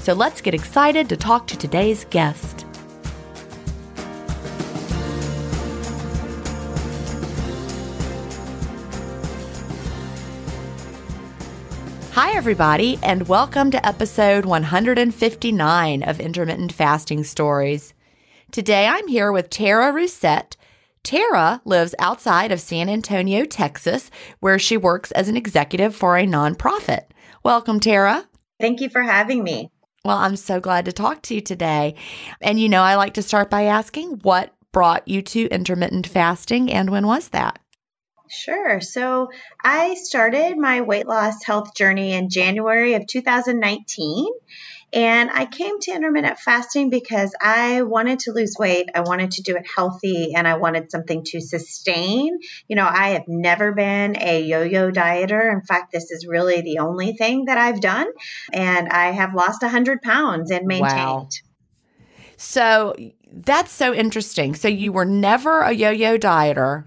[0.00, 2.64] So let's get excited to talk to today's guest.
[12.12, 17.92] Hi, everybody, and welcome to episode 159 of Intermittent Fasting Stories.
[18.50, 20.56] Today I'm here with Tara Roussette.
[21.02, 26.24] Tara lives outside of San Antonio, Texas, where she works as an executive for a
[26.24, 27.02] nonprofit.
[27.42, 28.26] Welcome, Tara.
[28.58, 29.70] Thank you for having me.
[30.04, 31.94] Well, I'm so glad to talk to you today.
[32.40, 36.72] And you know, I like to start by asking what brought you to intermittent fasting
[36.72, 37.58] and when was that?
[38.30, 38.80] Sure.
[38.80, 39.30] So
[39.62, 44.26] I started my weight loss health journey in January of 2019.
[44.92, 48.88] And I came to intermittent fasting because I wanted to lose weight.
[48.94, 52.38] I wanted to do it healthy and I wanted something to sustain.
[52.66, 55.52] You know, I have never been a yo yo dieter.
[55.52, 58.08] In fact, this is really the only thing that I've done.
[58.52, 60.90] And I have lost 100 pounds and maintained.
[60.92, 61.28] Wow.
[62.36, 62.96] So
[63.32, 64.56] that's so interesting.
[64.56, 66.86] So you were never a yo yo dieter.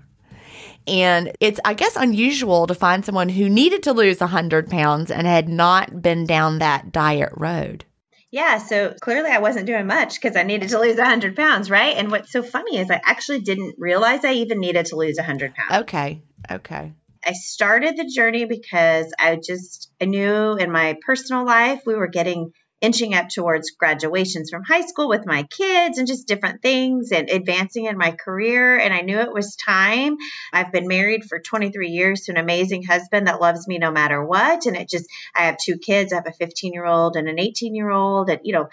[0.86, 5.25] And it's, I guess, unusual to find someone who needed to lose 100 pounds and
[5.25, 7.86] had not been down that diet road.
[8.34, 11.96] Yeah, so clearly I wasn't doing much because I needed to lose 100 pounds, right?
[11.96, 15.54] And what's so funny is I actually didn't realize I even needed to lose 100
[15.54, 15.84] pounds.
[15.84, 16.94] Okay, okay.
[17.24, 22.07] I started the journey because I just, I knew in my personal life we were
[22.07, 27.13] getting inching up towards graduations from high school with my kids and just different things
[27.13, 28.77] and advancing in my career.
[28.77, 30.18] And I knew it was time.
[30.51, 34.21] I've been married for 23 years to an amazing husband that loves me no matter
[34.21, 34.65] what.
[34.65, 36.12] And it just, I have two kids.
[36.12, 38.30] I have a 15 year old and an 18 year old.
[38.30, 38.68] And, you know,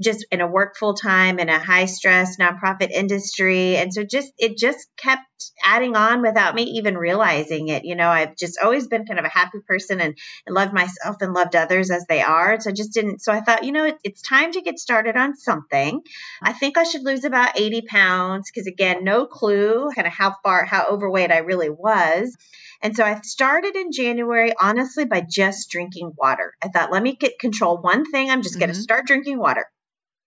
[0.00, 3.76] just in a work full time in a high stress nonprofit industry.
[3.76, 5.22] And so just, it just kept
[5.64, 7.84] adding on without me even realizing it.
[7.84, 10.16] You know, I've just always been kind of a happy person and,
[10.46, 12.60] and loved myself and loved others as they are.
[12.60, 15.16] So I just didn't, so I thought, you know, it, it's time to get started
[15.16, 16.02] on something.
[16.42, 20.34] I think I should lose about 80 pounds because again, no clue kind of how
[20.42, 22.36] far, how overweight I really was.
[22.82, 26.52] And so I started in January, honestly, by just drinking water.
[26.62, 28.30] I thought, let me get control one thing.
[28.30, 28.60] I'm just mm-hmm.
[28.60, 29.66] going to start drinking water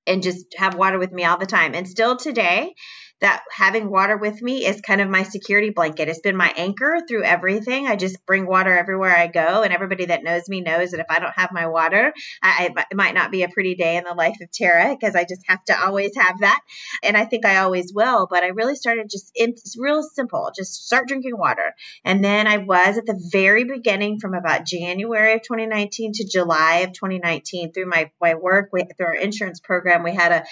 [0.07, 1.74] and just have water with me all the time.
[1.75, 2.74] And still today,
[3.21, 6.07] that having water with me is kind of my security blanket.
[6.07, 7.88] It's been my anchor through everything.
[7.88, 11.06] I just bring water everywhere I go, and everybody that knows me knows that if
[11.10, 14.13] I don't have my water, I, it might not be a pretty day in the
[14.13, 16.62] life of Tara because I just have to always have that,
[17.04, 18.27] and I think I always will.
[18.30, 20.51] But I really started just it's real simple.
[20.56, 21.75] Just start drinking water,
[22.06, 26.80] and then I was at the very beginning from about January of 2019 to July
[26.80, 30.04] of 2019 through my my work through our insurance program.
[30.04, 30.45] We had a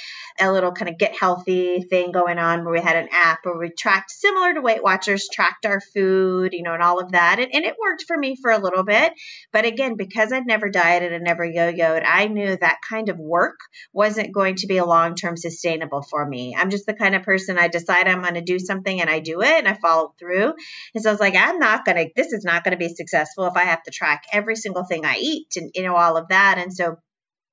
[0.46, 3.58] a little kind of get healthy thing going on where we had an app where
[3.58, 7.40] we tracked similar to Weight Watchers, tracked our food, you know, and all of that.
[7.40, 9.14] And, and it worked for me for a little bit.
[9.52, 13.18] But again, because I'd never dieted and never yo yoed, I knew that kind of
[13.18, 13.60] work
[13.94, 16.56] wasn't going to be a long term sustainable for me.
[16.58, 19.20] I'm just the kind of person I decide I'm going to do something and I
[19.20, 20.54] do it and I follow through.
[20.94, 22.94] And so I was like, I'm not going to, this is not going to be
[22.94, 26.18] successful if I have to track every single thing I eat and, you know, all
[26.18, 26.58] of that.
[26.58, 26.98] And so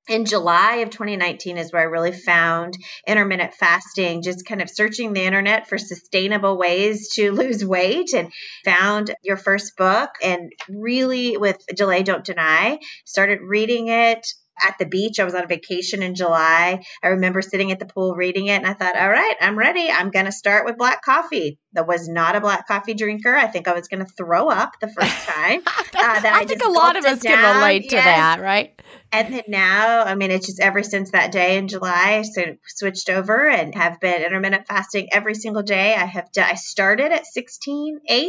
[0.08, 5.12] in July of 2019 is where I really found intermittent fasting, just kind of searching
[5.12, 8.32] the internet for sustainable ways to lose weight and
[8.64, 14.26] found your first book and really with Delay Don't Deny, started reading it,
[14.62, 15.18] at the beach.
[15.18, 16.84] I was on vacation in July.
[17.02, 19.90] I remember sitting at the pool reading it, and I thought, all right, I'm ready.
[19.90, 21.58] I'm going to start with black coffee.
[21.74, 23.34] That was not a black coffee drinker.
[23.34, 25.62] I think I was going to throw up the first time.
[25.66, 27.34] uh, I, I think a lot of us down.
[27.34, 28.04] can relate to yes.
[28.04, 28.80] that, right?
[29.12, 33.08] And then now, I mean, it's just ever since that day in July, I switched
[33.08, 35.94] over and have been intermittent fasting every single day.
[35.94, 38.28] I have I started at 16, 8,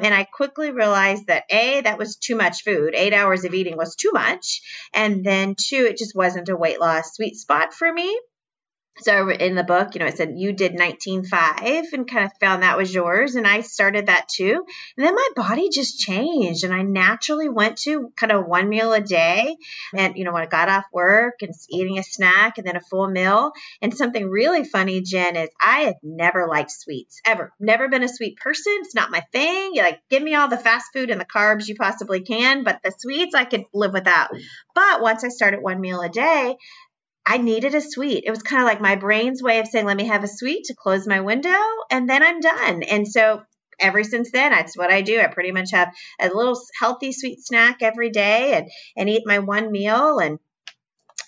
[0.00, 2.94] and I quickly realized that A, that was too much food.
[2.94, 4.60] Eight hours of eating was too much.
[4.92, 8.18] And then two, it just wasn't a weight loss sweet spot for me
[9.00, 12.62] so in the book, you know, it said you did 19.5 and kind of found
[12.62, 13.34] that was yours.
[13.34, 14.64] And I started that too.
[14.96, 18.92] And then my body just changed and I naturally went to kind of one meal
[18.92, 19.56] a day.
[19.94, 22.80] And, you know, when I got off work and eating a snack and then a
[22.80, 23.52] full meal.
[23.80, 27.52] And something really funny, Gin, is I had never liked sweets ever.
[27.60, 28.72] Never been a sweet person.
[28.80, 29.72] It's not my thing.
[29.74, 32.80] You like give me all the fast food and the carbs you possibly can, but
[32.82, 34.30] the sweets I could live without.
[34.74, 36.56] But once I started one meal a day,
[37.30, 38.24] I needed a sweet.
[38.26, 40.64] It was kind of like my brain's way of saying, let me have a sweet
[40.64, 41.58] to close my window
[41.90, 42.82] and then I'm done.
[42.82, 43.42] And so
[43.78, 45.20] ever since then, that's what I do.
[45.20, 49.40] I pretty much have a little healthy sweet snack every day and, and eat my
[49.40, 50.38] one meal and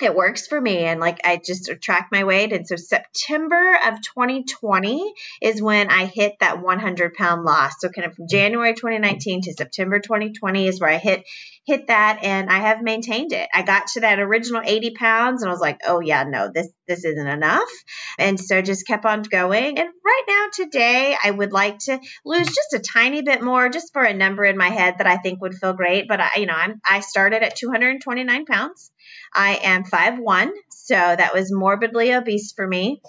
[0.02, 4.00] it works for me and like I just track my weight and so September of
[4.02, 7.74] 2020 is when I hit that 100 pound loss.
[7.78, 11.24] So kind of from January 2019 to September 2020 is where I hit
[11.66, 13.48] hit that and I have maintained it.
[13.52, 16.68] I got to that original 80 pounds and I was like oh yeah no this
[16.86, 17.70] this isn't enough.
[18.18, 22.46] And so just kept on going and right now today I would like to lose
[22.46, 25.40] just a tiny bit more just for a number in my head that I think
[25.40, 28.90] would feel great but I you know I'm I started at 229 pounds
[29.34, 33.00] I am five one, so that was morbidly obese for me.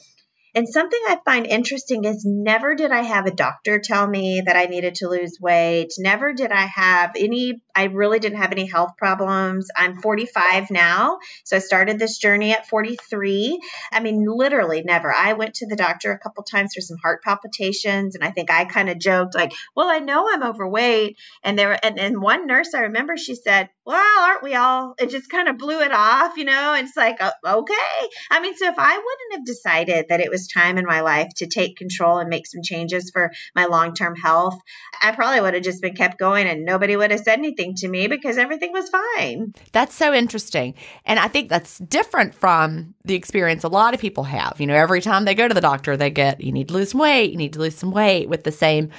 [0.54, 4.58] And something I find interesting is never did I have a doctor tell me that
[4.58, 5.94] I needed to lose weight.
[5.98, 9.70] Never did I have any, I really didn't have any health problems.
[9.76, 11.20] I'm 45 now.
[11.44, 13.60] So I started this journey at 43.
[13.92, 15.14] I mean, literally never.
[15.14, 18.16] I went to the doctor a couple times for some heart palpitations.
[18.16, 21.18] And I think I kind of joked, like, well, I know I'm overweight.
[21.44, 24.94] And there, and, and one nurse, I remember she said, well, aren't we all?
[25.00, 26.76] It just kind of blew it off, you know?
[26.76, 28.10] It's like, okay.
[28.30, 31.30] I mean, so if I wouldn't have decided that it was time in my life
[31.38, 34.60] to take control and make some changes for my long term health,
[35.02, 37.88] I probably would have just been kept going and nobody would have said anything to
[37.88, 39.54] me because everything was fine.
[39.72, 40.74] That's so interesting.
[41.06, 44.60] And I think that's different from the experience a lot of people have.
[44.60, 46.92] You know, every time they go to the doctor, they get, you need to lose
[46.92, 48.90] some weight, you need to lose some weight with the same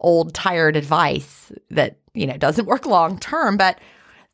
[0.00, 3.56] old tired advice that, you know, doesn't work long term.
[3.56, 3.78] But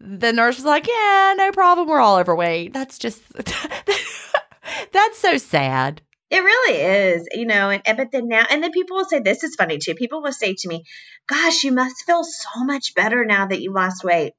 [0.00, 1.88] the nurse was like, Yeah, no problem.
[1.88, 2.72] We're all overweight.
[2.72, 3.22] That's just,
[4.92, 6.02] that's so sad.
[6.30, 9.20] It really is, you know, and, and but then now, and then people will say,
[9.20, 9.94] this is funny too.
[9.94, 10.84] People will say to me,
[11.26, 14.34] gosh, you must feel so much better now that you lost weight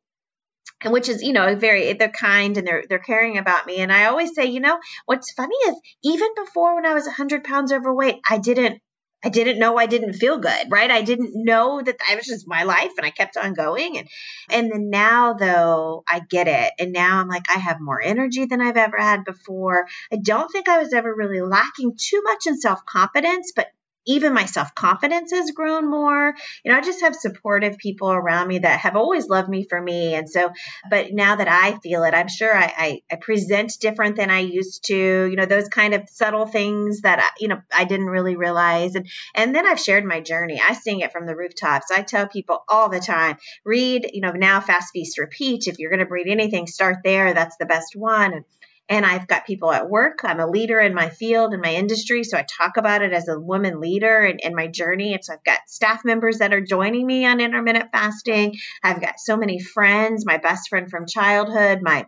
[0.81, 3.91] and which is you know very they're kind and they're they're caring about me and
[3.91, 7.71] i always say you know what's funny is even before when i was 100 pounds
[7.71, 8.81] overweight i didn't
[9.23, 10.89] I didn't know I didn't feel good, right?
[10.89, 13.97] I didn't know that I was just my life and I kept on going.
[13.97, 14.07] And
[14.49, 16.71] and then now though I get it.
[16.79, 19.87] And now I'm like, I have more energy than I've ever had before.
[20.11, 23.67] I don't think I was ever really lacking too much in self-confidence, but
[24.09, 26.33] even my self confidence has grown more.
[26.65, 29.79] You know, I just have supportive people around me that have always loved me for
[29.79, 30.15] me.
[30.15, 30.51] And so,
[30.89, 34.39] but now that I feel it, I'm sure I, I, I present different than I
[34.39, 38.07] used to, you know, those kind of subtle things that, I, you know, I didn't
[38.07, 38.95] really realize.
[38.95, 40.59] And, and then I've shared my journey.
[40.59, 41.91] I sing it from the rooftops.
[41.91, 45.67] I tell people all the time, read, you know, now fast feast repeat.
[45.67, 47.35] If you're going to read anything, start there.
[47.35, 48.33] That's the best one.
[48.33, 48.45] And,
[48.89, 50.19] and I've got people at work.
[50.23, 52.23] I'm a leader in my field, in my industry.
[52.23, 55.13] So I talk about it as a woman leader and in my journey.
[55.13, 58.55] And so I've got staff members that are joining me on intermittent fasting.
[58.83, 62.07] I've got so many friends, my best friend from childhood, my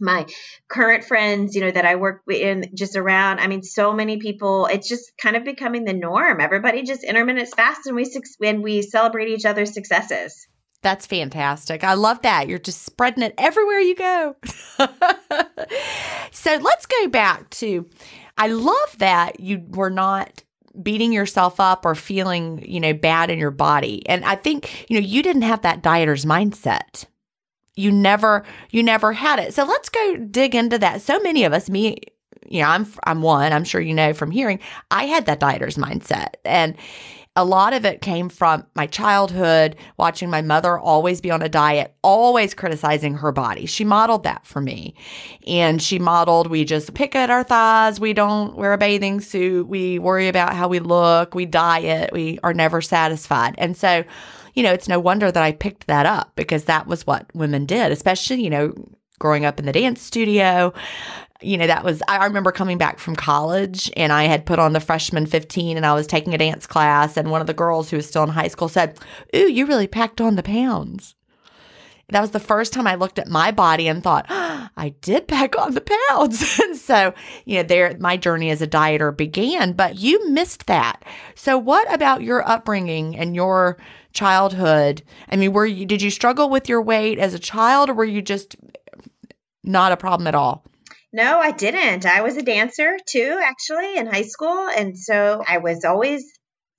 [0.00, 0.26] my
[0.68, 3.40] current friends, you know, that I work in just around.
[3.40, 4.64] I mean, so many people.
[4.66, 6.40] It's just kind of becoming the norm.
[6.40, 10.48] Everybody just intermittent fast, and we and we celebrate each other's successes.
[10.82, 11.84] That's fantastic.
[11.84, 12.48] I love that.
[12.48, 14.36] You're just spreading it everywhere you go.
[16.32, 17.88] so let's go back to
[18.36, 20.42] I love that you were not
[20.82, 24.06] beating yourself up or feeling, you know, bad in your body.
[24.08, 27.06] And I think, you know, you didn't have that dieter's mindset.
[27.76, 29.54] You never you never had it.
[29.54, 31.00] So let's go dig into that.
[31.00, 31.98] So many of us, me
[32.48, 34.58] you know, I'm I'm one, I'm sure you know from hearing,
[34.90, 36.34] I had that dieter's mindset.
[36.44, 36.76] And
[37.34, 41.48] a lot of it came from my childhood, watching my mother always be on a
[41.48, 43.64] diet, always criticizing her body.
[43.64, 44.94] She modeled that for me.
[45.46, 49.66] And she modeled we just pick at our thighs, we don't wear a bathing suit,
[49.66, 53.54] we worry about how we look, we diet, we are never satisfied.
[53.56, 54.04] And so,
[54.52, 57.64] you know, it's no wonder that I picked that up because that was what women
[57.64, 58.74] did, especially, you know,
[59.22, 60.74] growing up in the dance studio
[61.42, 64.72] you know, that was, I remember coming back from college and I had put on
[64.72, 67.16] the freshman 15 and I was taking a dance class.
[67.16, 68.98] And one of the girls who was still in high school said,
[69.34, 71.14] Ooh, you really packed on the pounds.
[72.08, 75.28] That was the first time I looked at my body and thought, oh, I did
[75.28, 76.60] pack on the pounds.
[76.62, 77.14] and so,
[77.46, 81.04] you know, there, my journey as a dieter began, but you missed that.
[81.34, 83.78] So, what about your upbringing and your
[84.12, 85.02] childhood?
[85.30, 88.04] I mean, were you, did you struggle with your weight as a child or were
[88.04, 88.56] you just
[89.64, 90.64] not a problem at all?
[91.12, 92.06] No, I didn't.
[92.06, 94.68] I was a dancer too, actually, in high school.
[94.68, 96.24] And so I was always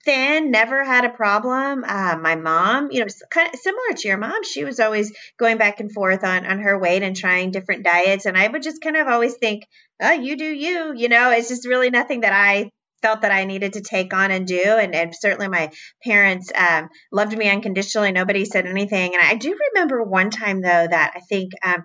[0.06, 1.84] thin, never had a problem.
[1.88, 5.58] Uh, my mom, you know, kind of similar to your mom, she was always going
[5.58, 8.26] back and forth on, on her weight and trying different diets.
[8.26, 9.66] And I would just kind of always think,
[10.02, 12.70] oh, you do you, you know, it's just really nothing that I
[13.04, 14.64] felt that I needed to take on and do.
[14.64, 15.72] And, and certainly my
[16.04, 18.12] parents um, loved me unconditionally.
[18.12, 19.14] Nobody said anything.
[19.14, 21.84] And I do remember one time, though, that I think um,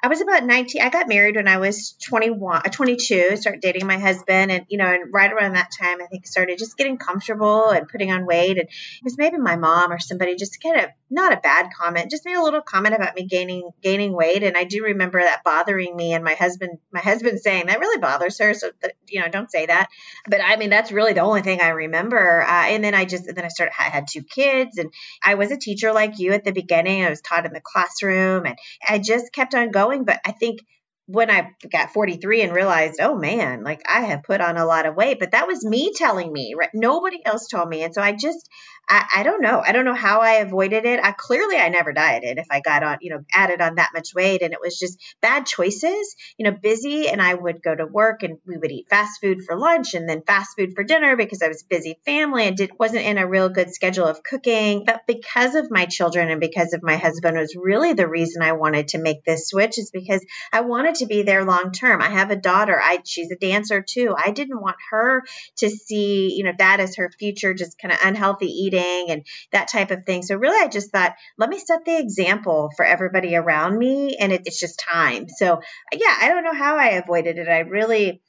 [0.00, 0.80] I was about 19.
[0.80, 4.52] I got married when I was 21, uh, 22, started dating my husband.
[4.52, 7.88] And, you know, and right around that time, I think started just getting comfortable and
[7.88, 8.58] putting on weight.
[8.58, 12.10] And it was maybe my mom or somebody just kind of, not a bad comment,
[12.10, 14.42] just made a little comment about me gaining, gaining weight.
[14.42, 17.98] And I do remember that bothering me and my husband, my husband saying that really
[17.98, 18.54] bothers her.
[18.54, 19.88] So, that, you know, don't say that.
[20.28, 22.42] But I mean, that's really the only thing I remember.
[22.42, 24.92] Uh, and then I just, then I started, I had two kids and
[25.24, 27.04] I was a teacher like you at the beginning.
[27.04, 30.04] I was taught in the classroom and I just kept on going.
[30.04, 30.60] But I think
[31.08, 34.84] when I got 43 and realized, oh man, like I have put on a lot
[34.84, 36.68] of weight, but that was me telling me, right?
[36.74, 37.82] Nobody else told me.
[37.82, 38.46] And so I just,
[38.88, 39.62] I, I don't know.
[39.64, 41.00] I don't know how I avoided it.
[41.02, 44.14] I clearly I never dieted if I got on, you know, added on that much
[44.14, 44.40] weight.
[44.40, 47.08] And it was just bad choices, you know, busy.
[47.08, 50.08] And I would go to work and we would eat fast food for lunch and
[50.08, 53.28] then fast food for dinner because I was busy family and did, wasn't in a
[53.28, 54.84] real good schedule of cooking.
[54.86, 58.52] But because of my children and because of my husband was really the reason I
[58.52, 62.00] wanted to make this switch is because I wanted to be there long term.
[62.00, 62.80] I have a daughter.
[62.80, 64.14] I she's a dancer too.
[64.16, 65.24] I didn't want her
[65.58, 69.68] to see, you know, that as her future, just kind of unhealthy eating and that
[69.68, 70.22] type of thing.
[70.22, 74.32] So really, I just thought, let me set the example for everybody around me, and
[74.32, 75.26] it, it's just time.
[75.28, 75.60] So
[75.92, 77.48] yeah, I don't know how I avoided it.
[77.48, 78.20] I really.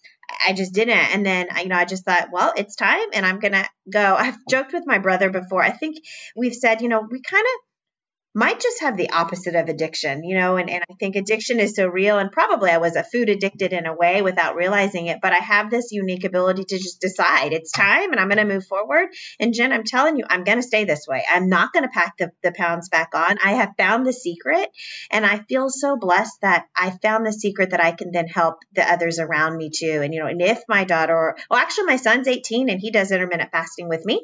[0.47, 0.95] I just didn't.
[0.95, 4.15] And then, you know, I just thought, well, it's time and I'm going to go.
[4.15, 5.63] I've joked with my brother before.
[5.63, 5.97] I think
[6.35, 7.68] we've said, you know, we kind of
[8.35, 11.75] might just have the opposite of addiction, you know, and, and I think addiction is
[11.75, 12.19] so real.
[12.19, 15.37] And probably I was a food addicted in a way without realizing it, but I
[15.37, 19.09] have this unique ability to just decide it's time and I'm going to move forward.
[19.39, 21.23] And Gin, I'm telling you, I'm going to stay this way.
[21.29, 23.37] I'm not going to pack the, the pounds back on.
[23.43, 24.69] I have found the secret
[25.09, 28.59] and I feel so blessed that I found the secret that I can then help
[28.73, 30.01] the others around me too.
[30.03, 33.11] And, you know, and if my daughter, well, actually, my son's 18 and he does
[33.11, 34.23] intermittent fasting with me.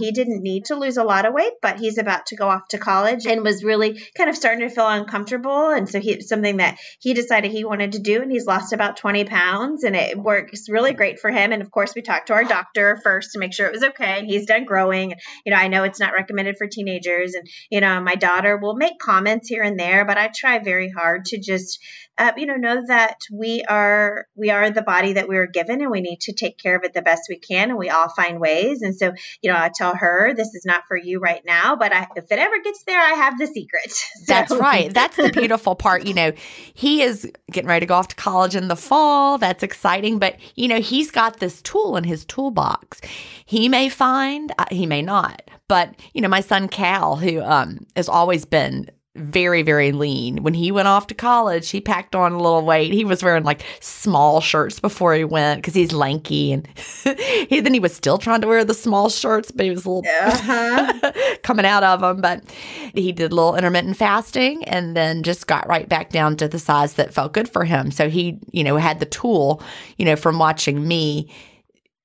[0.00, 2.66] He didn't need to lose a lot of weight, but he's about to go off
[2.68, 3.26] to college.
[3.26, 5.70] And was really kind of starting to feel uncomfortable.
[5.70, 8.96] And so he something that he decided he wanted to do, and he's lost about
[8.96, 11.52] 20 pounds, and it works really great for him.
[11.52, 14.18] And of course, we talked to our doctor first to make sure it was okay.
[14.18, 15.12] And he's done growing.
[15.12, 18.56] And, you know, I know it's not recommended for teenagers, and you know, my daughter
[18.56, 21.78] will make comments here and there, but I try very hard to just
[22.20, 25.80] uh, you know know that we are we are the body that we were given
[25.80, 28.10] and we need to take care of it the best we can and we all
[28.10, 28.82] find ways.
[28.82, 29.12] And so
[29.42, 32.30] you know i tell her this is not for you right now but I, if
[32.30, 33.92] it ever gets there i have the secret.
[34.20, 34.24] So.
[34.26, 34.92] that's right.
[34.92, 36.32] That's the beautiful part you know.
[36.74, 39.38] He is getting ready to go off to college in the fall.
[39.38, 40.18] That's exciting.
[40.18, 43.00] But you know he's got this tool in his toolbox.
[43.46, 45.50] He may find uh, he may not.
[45.68, 50.42] But you know my son cal who um has always been very very lean.
[50.44, 52.92] When he went off to college he packed on a little weight.
[52.92, 56.66] He was wearing like small shirts before he went because he's lanky and
[57.48, 59.90] he, then he was still trying to wear the small shirts but he was a
[59.90, 61.12] little uh-huh.
[61.42, 62.48] coming out of them but
[62.94, 66.58] he did a little intermittent fasting and then just got right back down to the
[66.58, 67.90] size that felt good for him.
[67.90, 69.60] So he you know had the tool
[69.98, 71.28] you know from watching me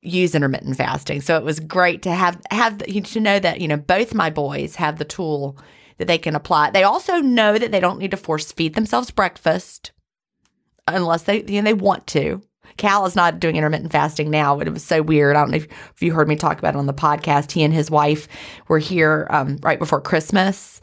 [0.01, 1.21] use intermittent fasting.
[1.21, 4.75] So it was great to have have to know that you know both my boys
[4.75, 5.57] have the tool
[5.97, 6.71] that they can apply.
[6.71, 9.91] They also know that they don't need to force feed themselves breakfast
[10.87, 12.41] unless they you know, they want to.
[12.77, 15.35] Cal is not doing intermittent fasting now, but it was so weird.
[15.35, 17.51] I don't know if, you heard me talk about it on the podcast.
[17.51, 18.27] He and his wife
[18.67, 20.81] were here um, right before Christmas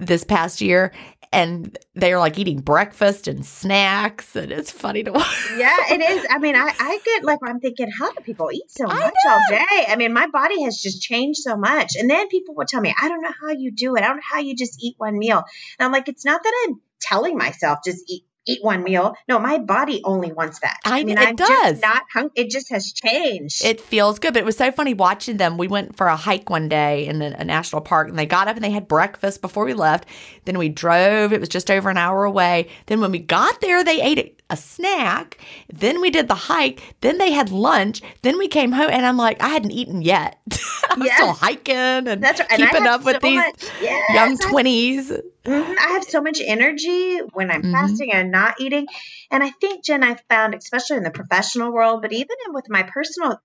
[0.00, 0.92] this past year,
[1.32, 5.50] and they're like eating breakfast and snacks and it's funny to watch.
[5.56, 6.26] Yeah it is.
[6.30, 9.40] I mean i, I get like i'm thinking how do people eat so much all
[9.50, 9.86] day?
[9.88, 11.92] I mean my body has just changed so much.
[11.98, 14.02] And then people will tell me i don't know how you do it.
[14.02, 15.38] I don't know how you just eat one meal.
[15.78, 19.14] And i'm like it's not that i'm telling myself just eat eat one meal.
[19.28, 20.78] No, my body only wants that.
[20.84, 21.80] I, I mean, it I'm does.
[21.80, 23.64] not hung- it just has changed.
[23.64, 25.58] It feels good, but it was so funny watching them.
[25.58, 28.48] We went for a hike one day in a, a national park, and they got
[28.48, 30.06] up and they had breakfast before we left.
[30.44, 31.32] Then we drove.
[31.32, 32.68] It was just over an hour away.
[32.86, 35.38] Then when we got there, they ate it a snack.
[35.72, 36.96] Then we did the hike.
[37.00, 38.00] Then they had lunch.
[38.22, 40.38] Then we came home, and I'm like, I hadn't eaten yet.
[40.90, 41.16] I'm yes.
[41.16, 42.48] still hiking and That's right.
[42.48, 43.70] keeping up with so these
[44.10, 45.12] young twenties.
[45.48, 45.72] Mm-hmm.
[45.78, 47.72] I have so much energy when I'm mm-hmm.
[47.72, 48.86] fasting and not eating,
[49.30, 52.68] and I think Gin, I've found, especially in the professional world, but even in, with
[52.68, 53.40] my personal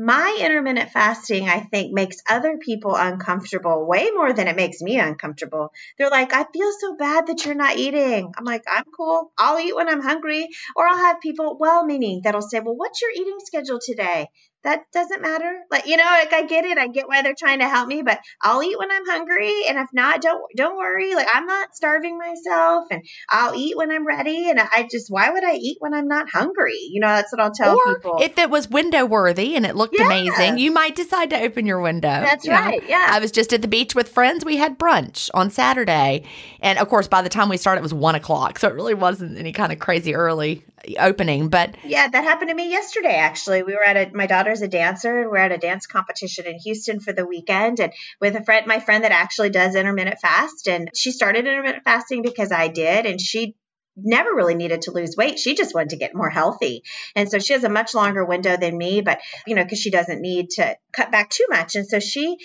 [0.00, 4.96] my intermittent fasting, I think, makes other people uncomfortable way more than it makes me
[4.96, 5.72] uncomfortable.
[5.98, 8.32] They're like, I feel so bad that you're not eating.
[8.38, 9.32] I'm like, I'm cool.
[9.36, 10.46] I'll eat when I'm hungry.
[10.76, 14.28] Or I'll have people, well meaning, that'll say, Well, what's your eating schedule today?
[14.64, 15.60] That doesn't matter.
[15.70, 16.78] Like, you know, like I get it.
[16.78, 19.54] I get why they're trying to help me, but I'll eat when I'm hungry.
[19.68, 21.14] And if not, don't, don't worry.
[21.14, 24.50] Like I'm not starving myself and I'll eat when I'm ready.
[24.50, 26.78] And I just, why would I eat when I'm not hungry?
[26.90, 28.18] You know, that's what I'll tell or people.
[28.20, 30.06] If it was window worthy and it looked yeah.
[30.06, 32.08] amazing, you might decide to open your window.
[32.08, 32.82] That's you right.
[32.82, 32.88] Know?
[32.88, 33.06] Yeah.
[33.10, 34.44] I was just at the beach with friends.
[34.44, 36.24] We had brunch on Saturday.
[36.60, 38.58] And of course, by the time we started, it was one o'clock.
[38.58, 40.64] So it really wasn't any kind of crazy early
[40.98, 41.48] opening.
[41.48, 43.16] But yeah, that happened to me yesterday.
[43.16, 46.46] Actually, we were at a my daughter's a dancer, and we're at a dance competition
[46.46, 50.20] in Houston for the weekend, and with a friend, my friend that actually does intermittent
[50.20, 53.56] fast, and she started intermittent fasting because I did, and she
[54.00, 55.38] never really needed to lose weight.
[55.38, 56.82] She just wanted to get more healthy.
[57.16, 59.90] And so she has a much longer window than me, but you know, because she
[59.90, 61.74] doesn't need to cut back too much.
[61.74, 62.36] And so she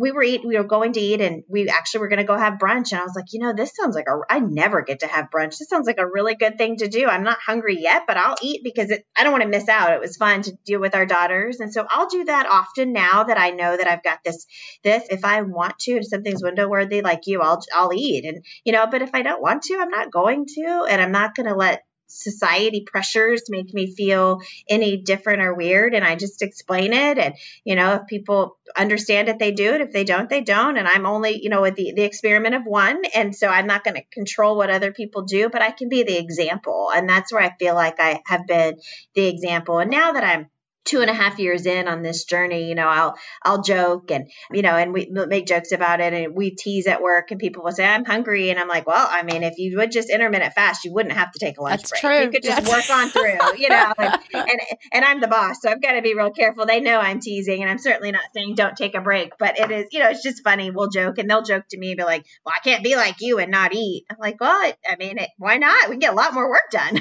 [0.00, 2.36] we were eat we were going to eat and we actually were going to go
[2.36, 5.00] have brunch and I was like, you know, this sounds like a I never get
[5.00, 5.58] to have brunch.
[5.58, 7.06] This sounds like a really good thing to do.
[7.06, 9.92] I'm not hungry yet, but I'll eat because it, I don't want to miss out.
[9.92, 11.60] It was fun to do with our daughters.
[11.60, 14.46] And so I'll do that often now that I know that I've got this
[14.82, 18.24] this if I want to if something's window worthy like you, I'll I'll eat.
[18.24, 21.12] And you know, but if I don't want to, I'm not going to and I'm
[21.12, 26.14] not going to let society pressures make me feel any different or weird and i
[26.14, 29.80] just explain it and you know if people understand it they do it.
[29.80, 32.64] If they don't they don't and i'm only you know with the, the experiment of
[32.64, 35.88] one and so i'm not going to control what other people do but i can
[35.88, 38.76] be the example and that's where i feel like i have been
[39.14, 39.78] the example.
[39.78, 40.48] And now that i'm
[40.90, 44.28] two and a half years in on this journey, you know, I'll I'll joke and
[44.50, 47.62] you know, and we make jokes about it, and we tease at work, and people
[47.62, 50.52] will say, "I'm hungry," and I'm like, "Well, I mean, if you would just intermittent
[50.54, 52.00] fast, you wouldn't have to take a lunch That's break.
[52.00, 52.20] True.
[52.22, 54.60] You could just That's work on through, you know." And, and
[54.92, 56.66] and I'm the boss, so I've got to be real careful.
[56.66, 59.70] They know I'm teasing, and I'm certainly not saying don't take a break, but it
[59.70, 60.72] is, you know, it's just funny.
[60.72, 63.38] We'll joke, and they'll joke to me, be like, "Well, I can't be like you
[63.38, 65.88] and not eat." I'm like, "Well, I mean, it, why not?
[65.88, 67.00] We get a lot more work done."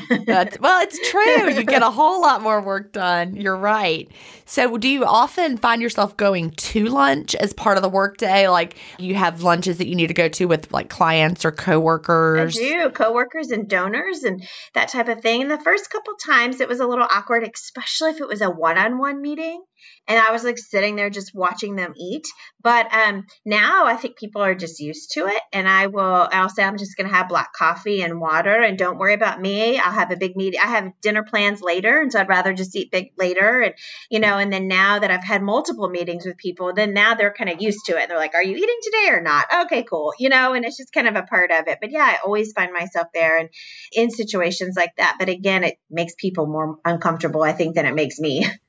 [0.59, 1.49] Well, it's true.
[1.49, 3.35] You get a whole lot more work done.
[3.35, 3.78] You're right.
[4.45, 8.47] So, do you often find yourself going to lunch as part of the workday?
[8.47, 12.57] Like you have lunches that you need to go to with like clients or coworkers?
[12.57, 15.41] I do, coworkers and donors and that type of thing.
[15.41, 18.49] And the first couple times it was a little awkward, especially if it was a
[18.49, 19.63] one on one meeting
[20.09, 22.27] and I was like sitting there just watching them eat.
[22.61, 26.27] But um, now I think people are just used to it, and I will.
[26.31, 29.39] I'll say I'm just going to have black coffee and water, and don't worry about
[29.39, 29.77] me.
[29.77, 30.59] I'll have a big meeting.
[30.61, 33.75] I have dinner plans later, and so I'd rather just eat big later, and
[34.09, 34.39] you know.
[34.39, 37.61] And then now that I've had multiple meetings with people, then now they're kind of
[37.61, 38.09] used to it.
[38.09, 40.13] They're like, "Are you eating today or not?" Okay, cool.
[40.17, 41.77] You know, and it's just kind of a part of it.
[41.79, 43.49] But yeah, I always find myself there and
[43.93, 45.17] in situations like that.
[45.19, 48.45] But again, it makes people more uncomfortable, I think, than it makes me.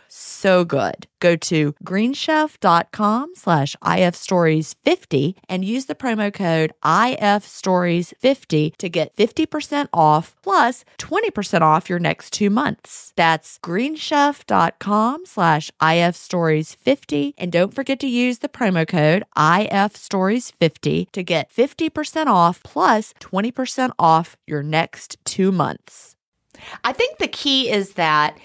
[0.11, 1.07] so good.
[1.19, 10.35] Go to greenchef.com slash ifstories50 and use the promo code ifstories50 to get 50% off
[10.41, 13.13] plus 20% off your next two months.
[13.15, 21.51] That's greenchef.com slash ifstories50 and don't forget to use the promo code ifstories50 to get
[21.51, 26.15] 50% off plus 20% off your next two months.
[26.83, 28.37] I think the key is that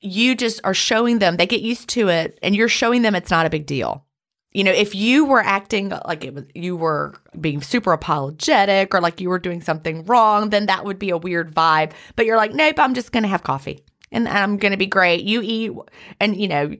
[0.00, 3.30] you just are showing them, they get used to it, and you're showing them it's
[3.30, 4.04] not a big deal.
[4.52, 9.00] You know, if you were acting like it was, you were being super apologetic or
[9.00, 11.92] like you were doing something wrong, then that would be a weird vibe.
[12.16, 14.86] But you're like, nope, I'm just going to have coffee and I'm going to be
[14.86, 15.24] great.
[15.24, 15.72] You eat,
[16.18, 16.74] and you know,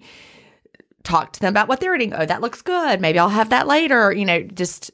[1.04, 2.14] talk to them about what they're eating.
[2.14, 3.00] Oh, that looks good.
[3.00, 4.12] Maybe I'll have that later.
[4.12, 4.90] You know, just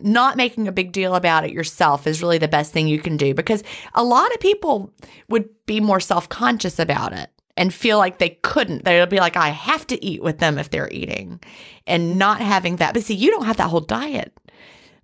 [0.00, 3.16] not making a big deal about it yourself is really the best thing you can
[3.16, 3.62] do because
[3.94, 4.92] a lot of people
[5.28, 8.84] would be more self conscious about it and feel like they couldn't.
[8.84, 11.40] They'll be like, I have to eat with them if they're eating
[11.86, 12.94] and not having that.
[12.94, 14.32] But see, you don't have that whole diet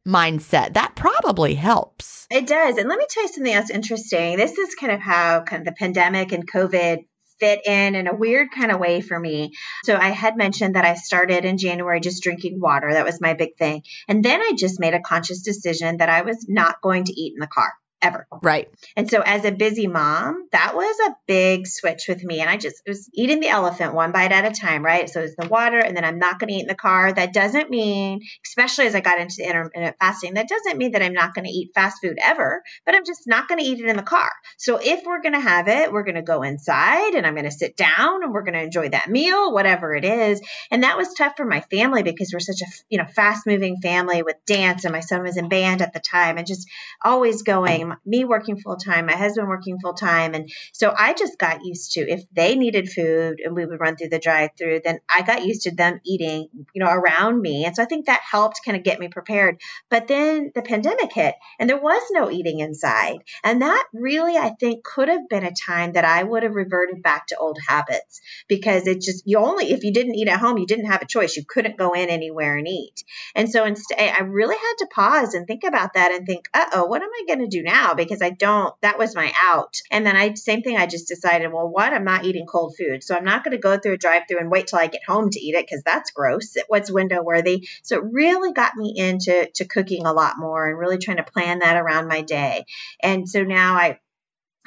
[0.07, 0.75] mindset.
[0.75, 2.27] That probably helps.
[2.31, 2.79] It does.
[2.79, 4.37] And let me tell you something else interesting.
[4.37, 7.05] This is kind of how kind of the pandemic and COVID
[7.39, 9.53] fit in in a weird kind of way for me.
[9.85, 12.93] So I had mentioned that I started in January just drinking water.
[12.93, 13.83] That was my big thing.
[14.09, 17.35] And then I just made a conscious decision that I was not going to eat
[17.35, 18.27] in the car ever.
[18.43, 18.69] Right.
[18.97, 22.41] And so as a busy mom, that was a big switch with me.
[22.41, 25.09] And I just was eating the elephant one bite at a time, right?
[25.09, 27.13] So it's the water, and then I'm not going to eat in the car.
[27.13, 31.03] That doesn't mean, especially as I got into the intermittent fasting, that doesn't mean that
[31.03, 33.81] I'm not going to eat fast food ever, but I'm just not going to eat
[33.81, 34.31] it in the car.
[34.57, 37.45] So if we're going to have it, we're going to go inside and I'm going
[37.45, 40.41] to sit down and we're going to enjoy that meal, whatever it is.
[40.71, 43.79] And that was tough for my family because we're such a, you know, fast moving
[43.81, 46.69] family with dance and my son was in band at the time and just
[47.05, 50.35] always going me working full time, my husband working full time.
[50.35, 53.97] And so I just got used to if they needed food and we would run
[53.97, 57.65] through the drive through, then I got used to them eating, you know, around me.
[57.65, 59.61] And so I think that helped kind of get me prepared.
[59.91, 63.19] But then the pandemic hit and there was no eating inside.
[63.45, 67.03] And that really, I think, could have been a time that I would have reverted
[67.03, 70.59] back to old habits because it just, you only, if you didn't eat at home,
[70.59, 71.37] you didn't have a choice.
[71.37, 73.05] You couldn't go in anywhere and eat.
[73.35, 76.67] And so instead, I really had to pause and think about that and think, uh
[76.73, 77.78] oh, what am I going to do now?
[77.95, 79.77] Because because I don't, that was my out.
[79.91, 81.93] And then I, same thing, I just decided, well, what?
[81.93, 83.05] I'm not eating cold food.
[83.05, 85.05] So I'm not going to go through a drive through and wait till I get
[85.07, 86.57] home to eat it because that's gross.
[86.57, 87.69] It was window worthy.
[87.83, 91.23] So it really got me into to cooking a lot more and really trying to
[91.23, 92.65] plan that around my day.
[93.01, 93.99] And so now I,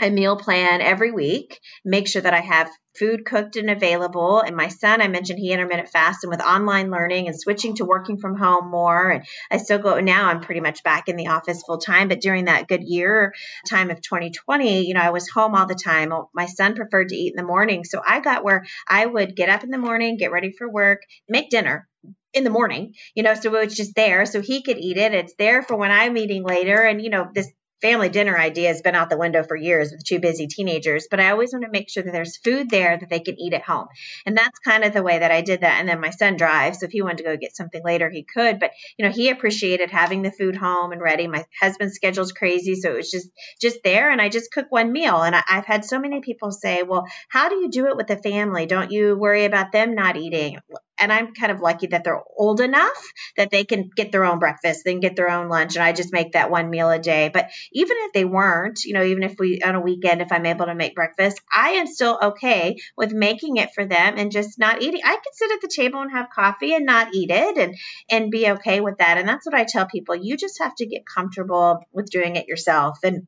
[0.01, 4.41] a meal plan every week, make sure that I have food cooked and available.
[4.41, 8.17] And my son, I mentioned he intermittent fasted with online learning and switching to working
[8.17, 9.11] from home more.
[9.11, 12.07] And I still go now, I'm pretty much back in the office full time.
[12.09, 13.33] But during that good year
[13.69, 16.11] time of 2020, you know, I was home all the time.
[16.33, 17.83] My son preferred to eat in the morning.
[17.85, 21.01] So I got where I would get up in the morning, get ready for work,
[21.29, 21.87] make dinner,
[22.33, 25.13] in the morning, you know, so it was just there so he could eat it.
[25.13, 26.81] It's there for when I'm eating later.
[26.81, 30.03] And, you know, this family dinner idea has been out the window for years with
[30.03, 33.09] two busy teenagers, but I always want to make sure that there's food there that
[33.09, 33.87] they can eat at home.
[34.25, 35.79] And that's kind of the way that I did that.
[35.79, 36.79] And then my son drives.
[36.79, 38.59] So if he wanted to go get something later, he could.
[38.59, 41.27] But, you know, he appreciated having the food home and ready.
[41.27, 42.75] My husband's schedule's crazy.
[42.75, 44.11] So it was just, just there.
[44.11, 45.21] And I just cook one meal.
[45.21, 48.07] And I, I've had so many people say, well, how do you do it with
[48.07, 48.65] the family?
[48.65, 50.59] Don't you worry about them not eating?
[51.01, 54.39] And I'm kind of lucky that they're old enough that they can get their own
[54.39, 56.99] breakfast, they can get their own lunch, and I just make that one meal a
[56.99, 57.29] day.
[57.33, 60.45] But even if they weren't, you know, even if we on a weekend, if I'm
[60.45, 64.59] able to make breakfast, I am still okay with making it for them and just
[64.59, 65.01] not eating.
[65.03, 67.75] I can sit at the table and have coffee and not eat it and
[68.09, 69.17] and be okay with that.
[69.17, 70.15] And that's what I tell people.
[70.15, 72.99] You just have to get comfortable with doing it yourself.
[73.03, 73.27] And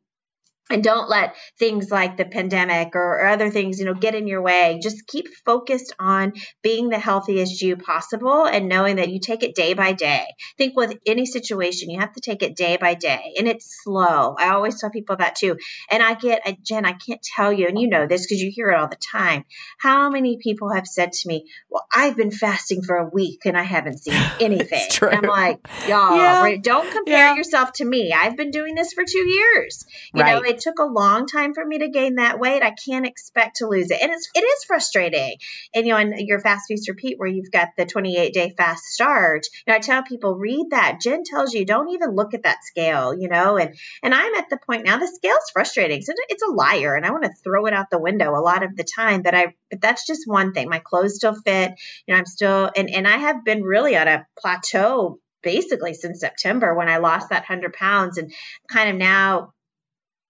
[0.69, 4.27] and don't let things like the pandemic or, or, other things you know get in
[4.27, 4.79] your way.
[4.81, 9.55] Just keep focused on being the healthiest you possible and knowing that you take it
[9.55, 10.23] day by day.
[10.25, 13.83] I think with any situation you have to take it day by day and it's
[13.83, 14.35] slow.
[14.39, 15.57] I always tell people that too.
[15.91, 18.51] And i get uh, Gin i can't tell you and you know this because you
[18.53, 19.43] hear it all the time.
[19.79, 23.57] How many people have said to me well i've been fasting for a week and
[23.57, 24.87] i haven't seen anything.
[25.01, 26.55] I'm like y'all yeah.
[26.61, 27.35] don't compare yeah.
[27.35, 28.13] yourself to me.
[28.13, 29.85] I've been doing this for two years.
[30.13, 30.35] You right.
[30.35, 32.61] know it took a long time for me to gain that weight.
[32.61, 34.01] I can't expect to lose it.
[34.01, 35.37] And it's it is frustrating.
[35.73, 38.83] And you know, in your fast feast repeat where you've got the 28 day fast
[38.83, 40.99] start, you know, I tell people read that.
[41.01, 44.49] Gin tells you don't even look at that scale, you know, and and I'm at
[44.49, 46.01] the point now the scale's frustrating.
[46.01, 48.63] So it's a liar and I want to throw it out the window a lot
[48.63, 49.21] of the time.
[49.23, 50.69] But I but that's just one thing.
[50.69, 51.73] My clothes still fit.
[52.05, 56.21] You know, I'm still and and I have been really on a plateau basically since
[56.21, 58.33] September when I lost that 100 pounds and
[58.69, 59.52] kind of now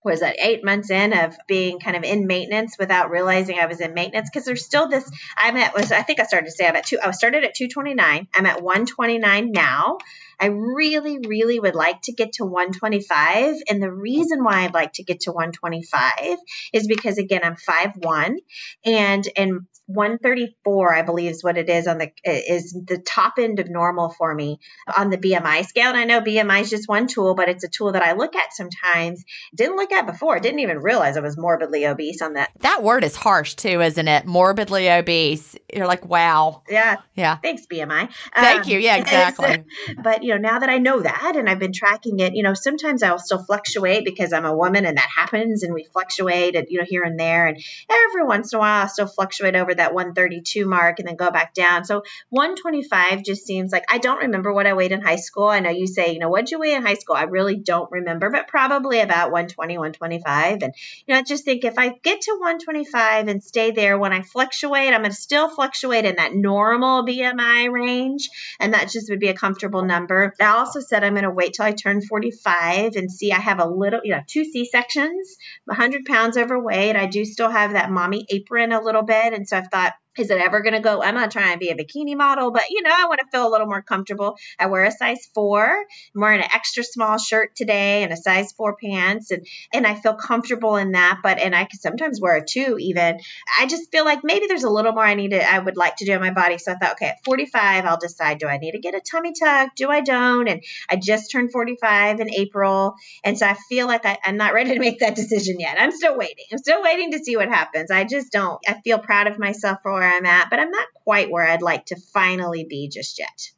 [0.04, 3.80] was that eight months in of being kind of in maintenance without realizing I was
[3.80, 4.30] in maintenance?
[4.30, 6.86] Because there's still this I'm at was I think I started to say I'm at
[6.86, 9.98] two I started at 229 I'm at 129 now.
[10.40, 14.94] I really really would like to get to 125 and the reason why I'd like
[14.94, 16.38] to get to 125
[16.74, 18.38] is because again I'm 5'1
[18.84, 23.60] and and 134 i believe is what it is on the is the top end
[23.60, 24.60] of normal for me
[24.98, 25.90] on the bmi scale.
[25.90, 28.36] And i know bmi is just one tool but it's a tool that i look
[28.36, 29.24] at sometimes.
[29.56, 30.40] Didn't look at before.
[30.40, 32.52] Didn't even realize i was morbidly obese on that.
[32.60, 34.26] That word is harsh too isn't it?
[34.26, 35.56] Morbidly obese.
[35.74, 36.64] You're like wow.
[36.70, 36.98] Yeah.
[37.16, 37.38] Yeah.
[37.38, 38.80] Thanks bmi thank um, you.
[38.80, 39.64] Yeah exactly.
[40.02, 42.54] but you know now that i know that and i've been tracking it you know
[42.54, 46.68] sometimes i'll still fluctuate because i'm a woman and that happens and we fluctuate and
[46.70, 47.48] you know here and there.
[47.48, 51.16] And every once in a while i still fluctuate over that 132 mark and then
[51.16, 51.84] go back down.
[51.84, 55.48] So 125 just seems like I don't remember what I weighed in high school.
[55.48, 57.16] I know you say, you know, what'd you weigh in high school?
[57.16, 60.64] I really don't remember, but probably about 120, 125.
[60.64, 60.74] And,
[61.06, 64.22] you know, I just think if I get to 125 and stay there when I
[64.22, 68.30] fluctuate, I'm going to still fluctuate in that normal BMI range.
[68.60, 70.34] And that just would be a comfortable number.
[70.40, 73.60] I also said I'm going to wait till I turn 45 and see I have
[73.60, 76.96] a little, you know, two C sections, 100 pounds overweight.
[76.96, 79.34] I do still have that mommy apron a little bit.
[79.34, 81.02] And so I've thought, is it ever going to go?
[81.02, 83.48] I'm not trying to be a bikini model, but you know, I want to feel
[83.48, 84.38] a little more comfortable.
[84.60, 85.66] I wear a size four.
[85.66, 89.96] I'm wearing an extra small shirt today and a size four pants, and and I
[89.96, 91.20] feel comfortable in that.
[91.24, 93.20] But and I can sometimes wear a two even.
[93.60, 95.98] I just feel like maybe there's a little more I need to, I would like
[95.98, 96.58] to do in my body.
[96.58, 99.34] So I thought, okay, at 45, I'll decide do I need to get a tummy
[99.34, 99.76] tuck?
[99.76, 100.48] Do I don't?
[100.48, 104.54] And I just turned 45 in April, and so I feel like I, I'm not
[104.54, 105.78] ready to make that decision yet.
[105.80, 106.46] I'm still waiting.
[106.52, 107.92] I'm still waiting to see what happens.
[107.92, 108.60] I just don't.
[108.68, 111.62] I feel proud of myself for where I'm at, but I'm not quite where I'd
[111.62, 113.52] like to finally be just yet.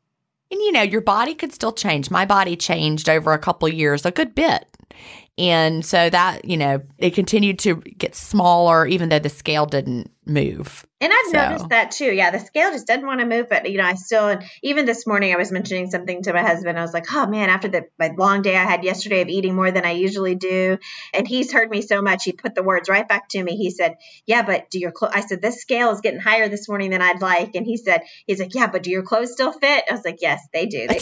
[0.51, 2.11] And you know, your body could still change.
[2.11, 4.65] My body changed over a couple years, a good bit.
[5.37, 10.11] And so that, you know, it continued to get smaller even though the scale didn't
[10.25, 10.85] move.
[11.05, 11.49] And I've so.
[11.49, 12.11] noticed that too.
[12.11, 15.05] Yeah, the scale just doesn't want to move, but you know, I still even this
[15.05, 16.79] morning I was mentioning something to my husband.
[16.79, 19.55] I was like, "Oh man, after the my long day I had yesterday of eating
[19.55, 20.79] more than I usually do."
[21.13, 23.55] And he's heard me so much, he put the words right back to me.
[23.55, 26.67] He said, "Yeah, but do your clothes?" I said, "This scale is getting higher this
[26.67, 29.51] morning than I'd like." And he said, "He's like, yeah, but do your clothes still
[29.51, 31.01] fit?" I was like, "Yes, they do." They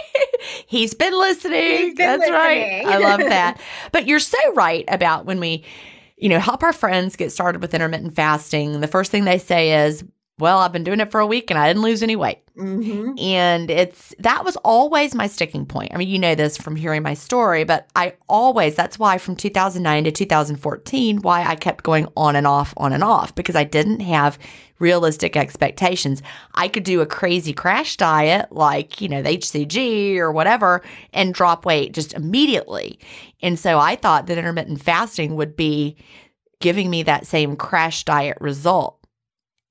[0.68, 1.60] he's been listening.
[1.60, 2.34] He's been That's listening.
[2.34, 2.86] right.
[2.86, 3.60] I love that.
[3.90, 5.64] But you're so right about when we
[6.20, 9.86] you know, help our friends get started with intermittent fasting, the first thing they say
[9.86, 10.04] is,
[10.40, 12.38] well, I've been doing it for a week and I didn't lose any weight.
[12.56, 13.18] Mm-hmm.
[13.18, 15.92] And it's that was always my sticking point.
[15.94, 19.36] I mean, you know this from hearing my story, but I always, that's why from
[19.36, 23.64] 2009 to 2014, why I kept going on and off, on and off, because I
[23.64, 24.38] didn't have
[24.78, 26.22] realistic expectations.
[26.54, 31.32] I could do a crazy crash diet like, you know, the HCG or whatever and
[31.32, 32.98] drop weight just immediately.
[33.42, 35.96] And so I thought that intermittent fasting would be
[36.60, 38.99] giving me that same crash diet result.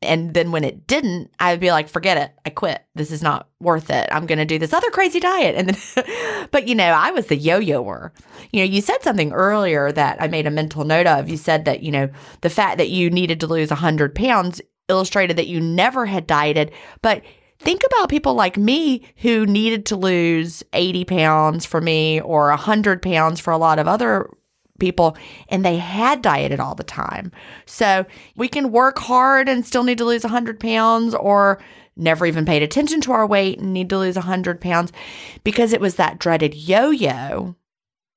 [0.01, 2.31] And then when it didn't, I would be like, forget it.
[2.45, 2.81] I quit.
[2.95, 4.07] This is not worth it.
[4.11, 5.55] I'm going to do this other crazy diet.
[5.55, 8.11] And then, but you know, I was the yo yoer.
[8.51, 11.29] You know, you said something earlier that I made a mental note of.
[11.29, 12.09] You said that, you know,
[12.41, 16.71] the fact that you needed to lose 100 pounds illustrated that you never had dieted.
[17.01, 17.21] But
[17.59, 23.01] think about people like me who needed to lose 80 pounds for me or 100
[23.01, 24.29] pounds for a lot of other
[24.79, 25.17] people
[25.49, 27.31] and they had dieted all the time.
[27.65, 31.61] So we can work hard and still need to lose 100 pounds or
[31.95, 34.91] never even paid attention to our weight and need to lose 100 pounds
[35.43, 37.55] because it was that dreaded yo yo.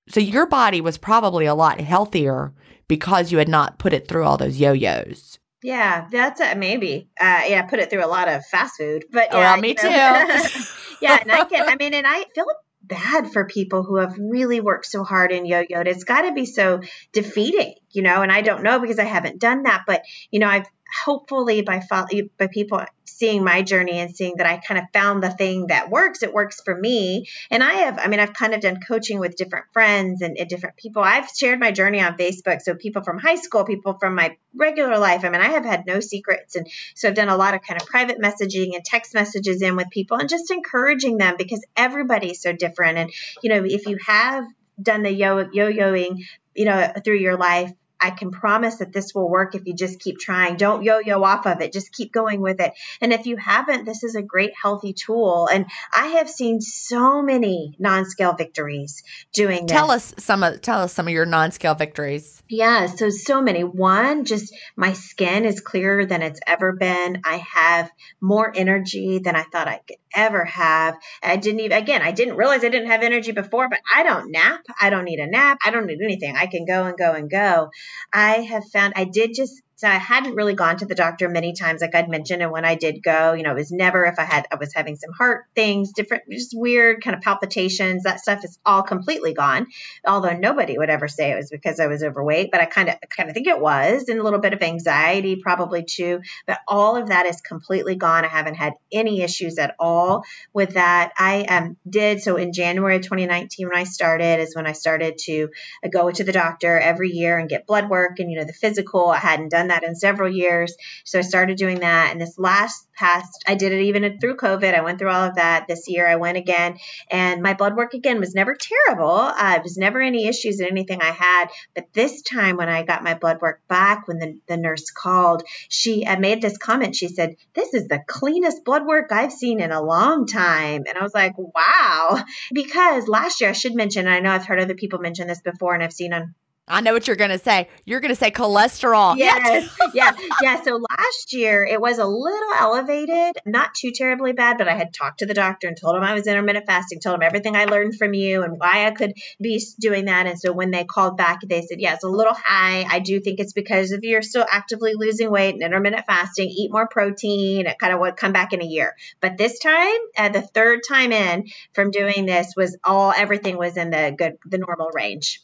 [0.08, 2.52] So your body was probably a lot healthier
[2.88, 5.38] because you had not put it through all those yo yos.
[5.62, 7.08] Yeah, that's a, maybe.
[7.20, 9.68] Uh, yeah, put it through a lot of fast food, but Oh, yeah, well, me
[9.68, 9.88] you too.
[11.00, 11.68] yeah, and I can.
[11.68, 12.46] I mean, and I feel
[12.92, 15.86] bad for people who have really worked so hard in yo-yoed.
[15.86, 16.80] It's got to be so
[17.12, 18.20] defeating, you know.
[18.20, 20.66] And I don't know because I haven't done that, but you know, I've
[21.04, 25.22] hopefully by follow, by people seeing my journey and seeing that I kind of found
[25.22, 27.28] the thing that works, it works for me.
[27.50, 30.48] And I have, I mean, I've kind of done coaching with different friends and, and
[30.48, 31.02] different people.
[31.02, 32.62] I've shared my journey on Facebook.
[32.62, 35.24] So people from high school, people from my regular life.
[35.24, 36.56] I mean, I have had no secrets.
[36.56, 39.76] And so I've done a lot of kind of private messaging and text messages in
[39.76, 42.98] with people and just encouraging them because everybody's so different.
[42.98, 44.44] And, you know, if you have
[44.80, 46.24] done the yo yo-yoing,
[46.54, 50.00] you know, through your life, I can promise that this will work if you just
[50.00, 50.56] keep trying.
[50.56, 51.72] Don't yo yo off of it.
[51.72, 52.72] Just keep going with it.
[53.00, 55.48] And if you haven't, this is a great healthy tool.
[55.52, 59.76] And I have seen so many non scale victories doing this.
[59.76, 62.42] Tell us some of tell us some of your non-scale victories.
[62.48, 63.64] Yeah, so so many.
[63.64, 67.22] One, just my skin is clearer than it's ever been.
[67.24, 70.96] I have more energy than I thought I could ever have.
[71.22, 74.30] I didn't even again, I didn't realize I didn't have energy before, but I don't
[74.30, 74.60] nap.
[74.80, 75.58] I don't need a nap.
[75.64, 76.36] I don't need anything.
[76.36, 77.70] I can go and go and go.
[78.12, 81.54] I have found I did just so I hadn't really gone to the doctor many
[81.54, 82.40] times, like I'd mentioned.
[82.40, 84.72] And when I did go, you know, it was never if I had, I was
[84.72, 88.04] having some heart things, different, just weird kind of palpitations.
[88.04, 89.66] That stuff is all completely gone.
[90.06, 92.94] Although nobody would ever say it was because I was overweight, but I kind of,
[93.10, 96.20] kind of think it was, and a little bit of anxiety probably too.
[96.46, 98.24] But all of that is completely gone.
[98.24, 101.10] I haven't had any issues at all with that.
[101.18, 105.18] I um, did so in January of 2019 when I started is when I started
[105.24, 105.48] to
[105.84, 108.52] uh, go to the doctor every year and get blood work and you know the
[108.52, 109.08] physical.
[109.08, 110.74] I hadn't done that in several years.
[111.04, 112.12] So I started doing that.
[112.12, 114.74] And this last past, I did it even through COVID.
[114.74, 115.66] I went through all of that.
[115.66, 116.78] This year I went again
[117.10, 119.10] and my blood work again was never terrible.
[119.10, 121.48] Uh, it was never any issues in anything I had.
[121.74, 125.42] But this time when I got my blood work back, when the, the nurse called,
[125.68, 126.94] she made this comment.
[126.94, 130.84] She said, This is the cleanest blood work I've seen in a long time.
[130.88, 132.22] And I was like, Wow.
[132.52, 135.74] Because last year, I should mention, I know I've heard other people mention this before
[135.74, 136.34] and I've seen on
[136.68, 137.68] I know what you're going to say.
[137.84, 139.16] You're going to say cholesterol.
[139.16, 139.76] Yes.
[139.94, 140.12] yeah.
[140.40, 140.62] Yeah.
[140.62, 144.94] So last year it was a little elevated, not too terribly bad, but I had
[144.94, 147.64] talked to the doctor and told him I was intermittent fasting, told him everything I
[147.64, 150.26] learned from you and why I could be doing that.
[150.26, 152.84] And so when they called back, they said, yeah, it's a little high.
[152.88, 156.70] I do think it's because if you're still actively losing weight and intermittent fasting, eat
[156.70, 157.66] more protein.
[157.66, 158.94] It kind of would come back in a year.
[159.20, 163.76] But this time, uh, the third time in from doing this was all, everything was
[163.76, 165.40] in the good, the normal range.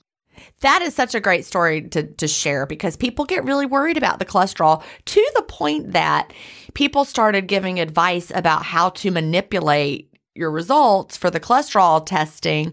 [0.61, 4.19] That is such a great story to, to share because people get really worried about
[4.19, 6.33] the cholesterol to the point that
[6.75, 12.73] people started giving advice about how to manipulate your results for the cholesterol testing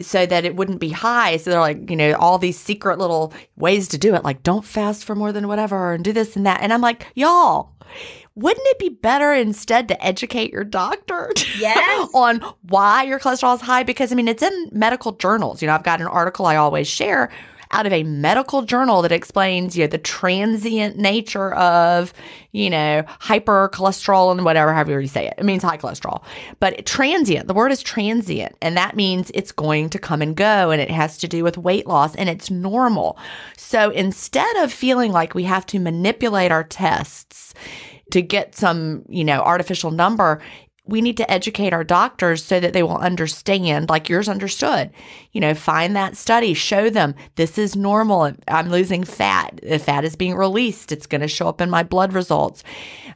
[0.00, 1.36] so that it wouldn't be high.
[1.36, 4.64] So they're like, you know, all these secret little ways to do it, like don't
[4.64, 6.60] fast for more than whatever and do this and that.
[6.62, 7.74] And I'm like, y'all,
[8.40, 12.08] wouldn't it be better instead to educate your doctor Yes.
[12.14, 13.82] on why your cholesterol is high?
[13.82, 15.62] Because I mean, it's in medical journals.
[15.62, 17.30] You know, I've got an article I always share
[17.72, 22.12] out of a medical journal that explains, you know, the transient nature of,
[22.50, 25.34] you know, hypercholesterol and whatever, however you say it.
[25.38, 26.22] It means high cholesterol.
[26.58, 30.70] But transient, the word is transient, and that means it's going to come and go,
[30.72, 33.16] and it has to do with weight loss, and it's normal.
[33.56, 37.54] So instead of feeling like we have to manipulate our tests,
[38.12, 40.40] to get some, you know, artificial number,
[40.86, 44.90] we need to educate our doctors so that they will understand, like yours understood.
[45.32, 48.32] You know, find that study, show them this is normal.
[48.48, 49.60] I'm losing fat.
[49.62, 52.64] If fat is being released, it's going to show up in my blood results.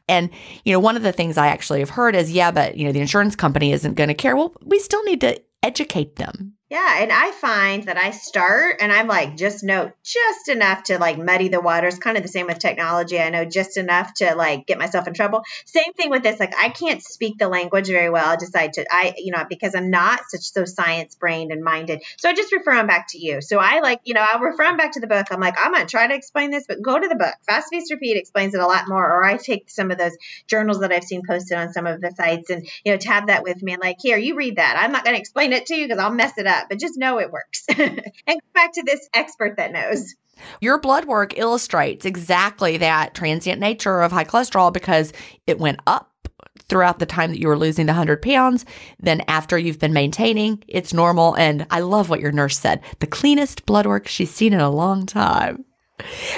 [0.07, 0.31] And,
[0.65, 2.93] you know, one of the things I actually have heard is, yeah, but, you know,
[2.93, 4.37] the insurance company isn't going to care.
[4.37, 8.93] Well, we still need to educate them yeah, and I find that I start and
[8.93, 12.01] I'm like just know just enough to like muddy the waters.
[12.01, 13.21] Kind of the same with technology.
[13.21, 15.45] I know just enough to like get myself in trouble.
[15.67, 16.41] Same thing with this.
[16.41, 18.27] Like I can't speak the language very well.
[18.27, 22.03] I decide to I you know because I'm not such so science brained and minded.
[22.17, 23.41] So I just refer them back to you.
[23.41, 25.27] So I like you know I'll refer them back to the book.
[25.31, 27.35] I'm like I'm gonna try to explain this, but go to the book.
[27.47, 29.05] Fast Feast Repeat explains it a lot more.
[29.05, 30.17] Or I take some of those
[30.49, 33.45] journals that I've seen posted on some of the sites and you know tab that
[33.45, 34.77] with me and like here you read that.
[34.77, 37.19] I'm not gonna explain it to you because I'll mess it up but just know
[37.19, 37.65] it works.
[37.79, 40.15] and go back to this expert that knows.
[40.61, 45.13] Your blood work illustrates exactly that transient nature of high cholesterol because
[45.47, 46.11] it went up
[46.69, 48.65] throughout the time that you were losing the 100 pounds.
[48.99, 51.37] Then, after you've been maintaining, it's normal.
[51.37, 54.71] And I love what your nurse said the cleanest blood work she's seen in a
[54.71, 55.65] long time.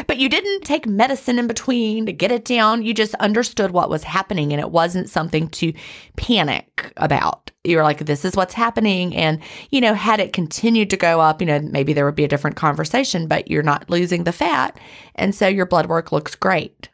[0.07, 2.83] But you didn't take medicine in between to get it down.
[2.83, 5.73] You just understood what was happening and it wasn't something to
[6.17, 7.51] panic about.
[7.65, 9.17] You're like, this is what's happening.
[9.17, 9.41] And,
[9.71, 12.29] you know, had it continued to go up, you know, maybe there would be a
[12.29, 14.79] different conversation, but you're not losing the fat.
[15.15, 16.89] And so your blood work looks great.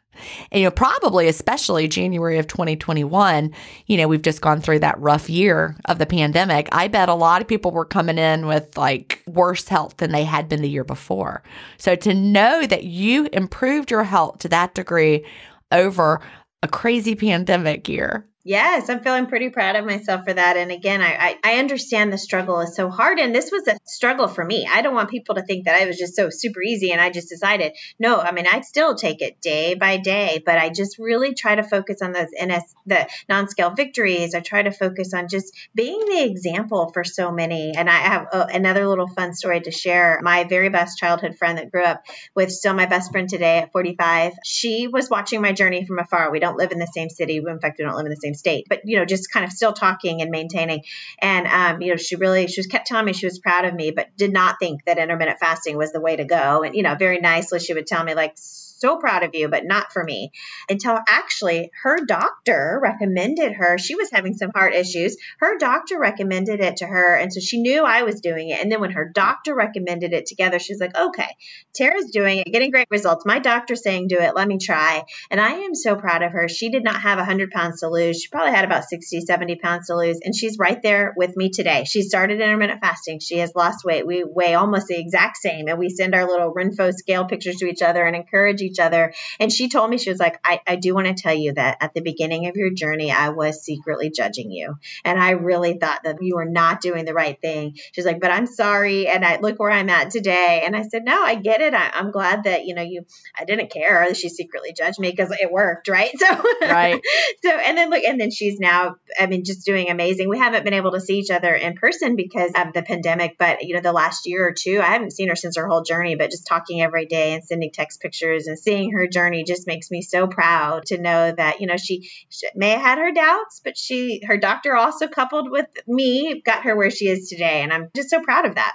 [0.51, 3.53] And, you know, probably especially January of 2021,
[3.87, 6.69] you know, we've just gone through that rough year of the pandemic.
[6.71, 10.23] I bet a lot of people were coming in with like worse health than they
[10.23, 11.43] had been the year before.
[11.77, 15.25] So to know that you improved your health to that degree
[15.71, 16.21] over
[16.61, 20.57] a crazy pandemic year Yes, I'm feeling pretty proud of myself for that.
[20.57, 23.17] And again, I, I, I, understand the struggle is so hard.
[23.17, 24.67] And this was a struggle for me.
[24.69, 27.09] I don't want people to think that I was just so super easy and I
[27.09, 30.99] just decided, no, I mean, I'd still take it day by day, but I just
[30.99, 34.35] really try to focus on those NS, the non scale victories.
[34.35, 37.71] I try to focus on just being the example for so many.
[37.77, 40.19] And I have uh, another little fun story to share.
[40.21, 42.03] My very best childhood friend that grew up
[42.35, 46.29] with still my best friend today at 45, she was watching my journey from afar.
[46.29, 47.37] We don't live in the same city.
[47.37, 49.51] In fact, we don't live in the same state, but you know, just kind of
[49.51, 50.83] still talking and maintaining.
[51.19, 53.73] And um, you know, she really she was kept telling me she was proud of
[53.73, 56.63] me, but did not think that intermittent fasting was the way to go.
[56.63, 58.35] And you know, very nicely she would tell me like
[58.83, 60.31] so proud of you, but not for me.
[60.69, 63.77] Until actually her doctor recommended her.
[63.77, 65.15] She was having some heart issues.
[65.39, 67.15] Her doctor recommended it to her.
[67.15, 68.61] And so she knew I was doing it.
[68.61, 71.29] And then when her doctor recommended it together, she's like, okay,
[71.73, 73.25] Tara's doing it, getting great results.
[73.25, 74.35] My doctor's saying do it.
[74.35, 75.03] Let me try.
[75.31, 76.49] And I am so proud of her.
[76.49, 78.21] She did not have 100 pounds to lose.
[78.21, 80.19] She probably had about 60, 70 pounds to lose.
[80.23, 81.85] And she's right there with me today.
[81.85, 83.19] She started intermittent fasting.
[83.19, 84.05] She has lost weight.
[84.05, 85.69] We weigh almost the exact same.
[85.69, 88.79] And we send our little Renpho scale pictures to each other and encourage each each
[88.79, 89.13] other.
[89.39, 91.77] And she told me, she was like, I, I do want to tell you that
[91.81, 94.75] at the beginning of your journey, I was secretly judging you.
[95.05, 97.77] And I really thought that you were not doing the right thing.
[97.93, 99.07] She's like, but I'm sorry.
[99.07, 100.63] And I look where I'm at today.
[100.65, 101.73] And I said, no, I get it.
[101.73, 103.05] I, am glad that, you know, you,
[103.37, 105.87] I didn't care that she secretly judged me because it worked.
[105.87, 106.11] Right.
[106.23, 107.01] So, right.
[107.43, 110.29] so, and then look, and then she's now, I mean, just doing amazing.
[110.29, 113.63] We haven't been able to see each other in person because of the pandemic, but,
[113.63, 116.15] you know, the last year or two, I haven't seen her since her whole journey,
[116.15, 119.91] but just talking every day and sending text pictures and seeing her journey just makes
[119.91, 123.61] me so proud to know that you know she, she, may have had her doubts
[123.63, 127.73] but she her doctor also coupled with me got her where she is today and
[127.73, 128.73] i'm just so proud of that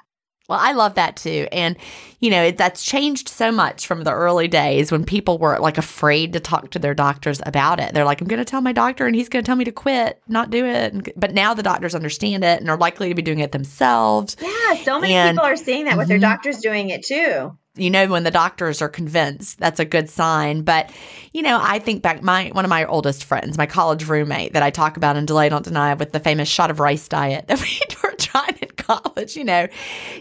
[0.48, 1.46] well, I love that too.
[1.52, 1.76] And,
[2.20, 6.32] you know, that's changed so much from the early days when people were like afraid
[6.32, 7.92] to talk to their doctors about it.
[7.92, 9.72] They're like, I'm going to tell my doctor and he's going to tell me to
[9.72, 11.12] quit, not do it.
[11.20, 14.38] But now the doctors understand it and are likely to be doing it themselves.
[14.40, 16.18] Yeah, so many and, people are seeing that with mm-hmm.
[16.20, 20.08] their doctors doing it too you know when the doctors are convinced that's a good
[20.10, 20.62] sign.
[20.62, 20.90] But
[21.32, 24.62] you know i think back my one of my oldest friends my college roommate that
[24.62, 27.60] i talk about in delay don't deny with the famous shot of rice diet that
[27.60, 29.68] we were trying in college you know.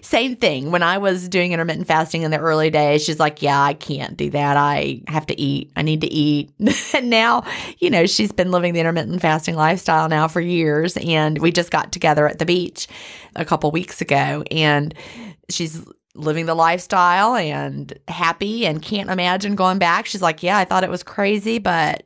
[0.01, 0.71] Same thing.
[0.71, 4.15] When i was doing intermittent fasting in the early days she's like yeah i can't
[4.15, 4.57] do that.
[4.57, 5.71] I have to eat.
[5.75, 6.51] I need to eat.
[6.93, 7.43] And now
[7.79, 11.69] you know she's been living the intermittent fasting lifestyle now for years and we just
[11.69, 12.87] got together at the beach
[13.35, 14.93] a couple weeks ago and
[15.49, 15.83] she's
[16.17, 20.05] living the lifestyle and happy and can't imagine going back.
[20.05, 22.03] She's like, Yeah, I thought it was crazy, but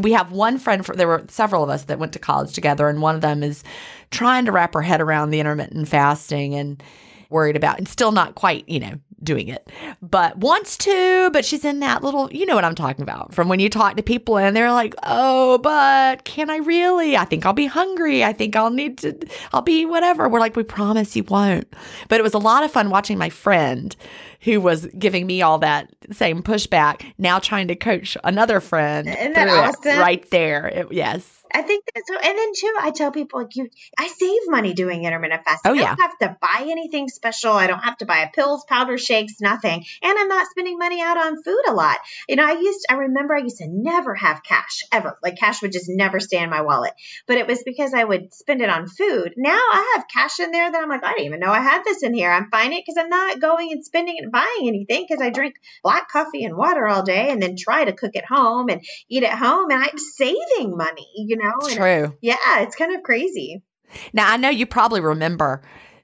[0.00, 2.88] we have one friend, for, there were several of us that went to college together,
[2.88, 3.64] and one of them is
[4.10, 6.82] trying to wrap her head around the intermittent fasting and
[7.30, 8.92] worried about, and still not quite, you know,
[9.24, 9.68] doing it,
[10.02, 11.30] but wants to.
[11.32, 13.96] But she's in that little, you know what I'm talking about from when you talk
[13.96, 17.16] to people and they're like, oh, but can I really?
[17.16, 18.22] I think I'll be hungry.
[18.22, 19.16] I think I'll need to,
[19.52, 20.28] I'll be whatever.
[20.28, 21.72] We're like, we promise you won't.
[22.08, 23.96] But it was a lot of fun watching my friend
[24.44, 29.32] who was giving me all that same pushback now trying to coach another friend Isn't
[29.32, 29.98] that awesome?
[29.98, 30.66] right there.
[30.66, 31.40] It, yes.
[31.54, 32.18] I think that's so.
[32.18, 35.70] And then too, I tell people like you, I save money doing intermittent fasting.
[35.70, 35.84] Oh, yeah.
[35.84, 37.52] I don't have to buy anything special.
[37.52, 39.84] I don't have to buy pills, powder, shakes, nothing.
[40.02, 41.98] And I'm not spending money out on food a lot.
[42.28, 45.16] You know, I used, I remember I used to never have cash ever.
[45.22, 46.92] Like cash would just never stay in my wallet.
[47.28, 49.34] But it was because I would spend it on food.
[49.36, 51.84] Now I have cash in there that I'm like, I didn't even know I had
[51.84, 52.32] this in here.
[52.32, 55.54] I'm finding it because I'm not going and spending it buying anything because I drink
[55.82, 59.22] black coffee and water all day and then try to cook at home and eat
[59.22, 59.70] at home.
[59.70, 61.52] And I'm saving money, you know?
[61.60, 62.18] It's And true.
[62.20, 63.62] yeah, it's kind of crazy.
[64.12, 65.62] Now, I know you probably remember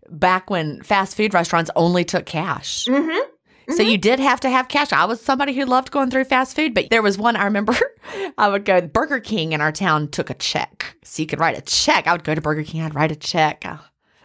[0.08, 2.86] back when fast food restaurants only took cash.
[2.86, 3.74] Mm-hmm.
[3.74, 4.92] So you did have to have cash.
[4.92, 7.76] I was somebody who loved going through fast food, but there was one I remember
[8.38, 10.96] I would go Burger King in our town took a check.
[11.04, 12.08] So you could write a check.
[12.08, 13.64] I would go to Burger King, I'd write a check.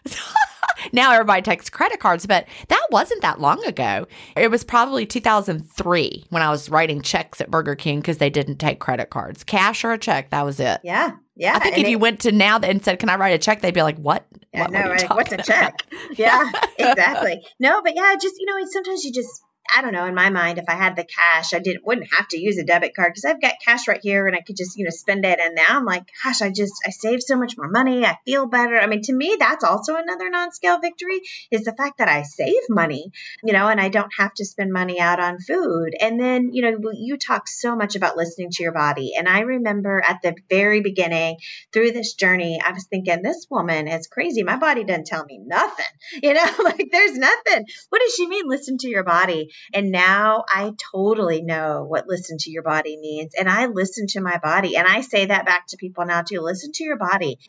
[0.91, 4.07] now everybody takes credit cards, but that wasn't that long ago.
[4.36, 8.57] It was probably 2003 when I was writing checks at Burger King because they didn't
[8.57, 9.43] take credit cards.
[9.43, 10.80] Cash or a check, that was it.
[10.84, 11.11] Yeah.
[11.36, 11.55] Yeah.
[11.55, 13.73] I think if you went to now and said, "Can I write a check?" they'd
[13.73, 14.26] be like, "What?
[14.53, 15.15] Yeah, what, no, what are you right?
[15.15, 16.17] What's a talking about?" check?
[16.17, 16.49] Yeah,
[16.80, 17.45] exactly.
[17.59, 19.41] No, but yeah, just you know, sometimes you just
[19.74, 20.05] I don't know.
[20.05, 22.63] In my mind, if I had the cash, I didn't wouldn't have to use a
[22.63, 25.26] debit card because I've got cash right here and I could just you know spend
[25.26, 25.39] it.
[25.39, 28.05] And now I'm like, gosh, I just I save so much more money.
[28.05, 28.76] I feel better.
[28.78, 32.61] I mean, to me, that's also another non-scale victory is the fact that I save
[32.70, 33.11] money,
[33.43, 35.95] you know, and I don't have to spend money out on food.
[35.99, 39.41] And then you know, you talk so much about listening to your body, and I
[39.41, 41.38] remember at the very beginning
[41.74, 44.43] through this journey, I was thinking, this woman is crazy.
[44.43, 45.86] My body doesn't tell me nothing.
[46.22, 47.66] You know, like there's nothing.
[47.89, 49.49] What does she mean, listen to your body?
[49.74, 53.34] And now I totally know what listen to your body means.
[53.36, 54.76] And I listen to my body.
[54.78, 57.39] And I say that back to people now too listen to your body.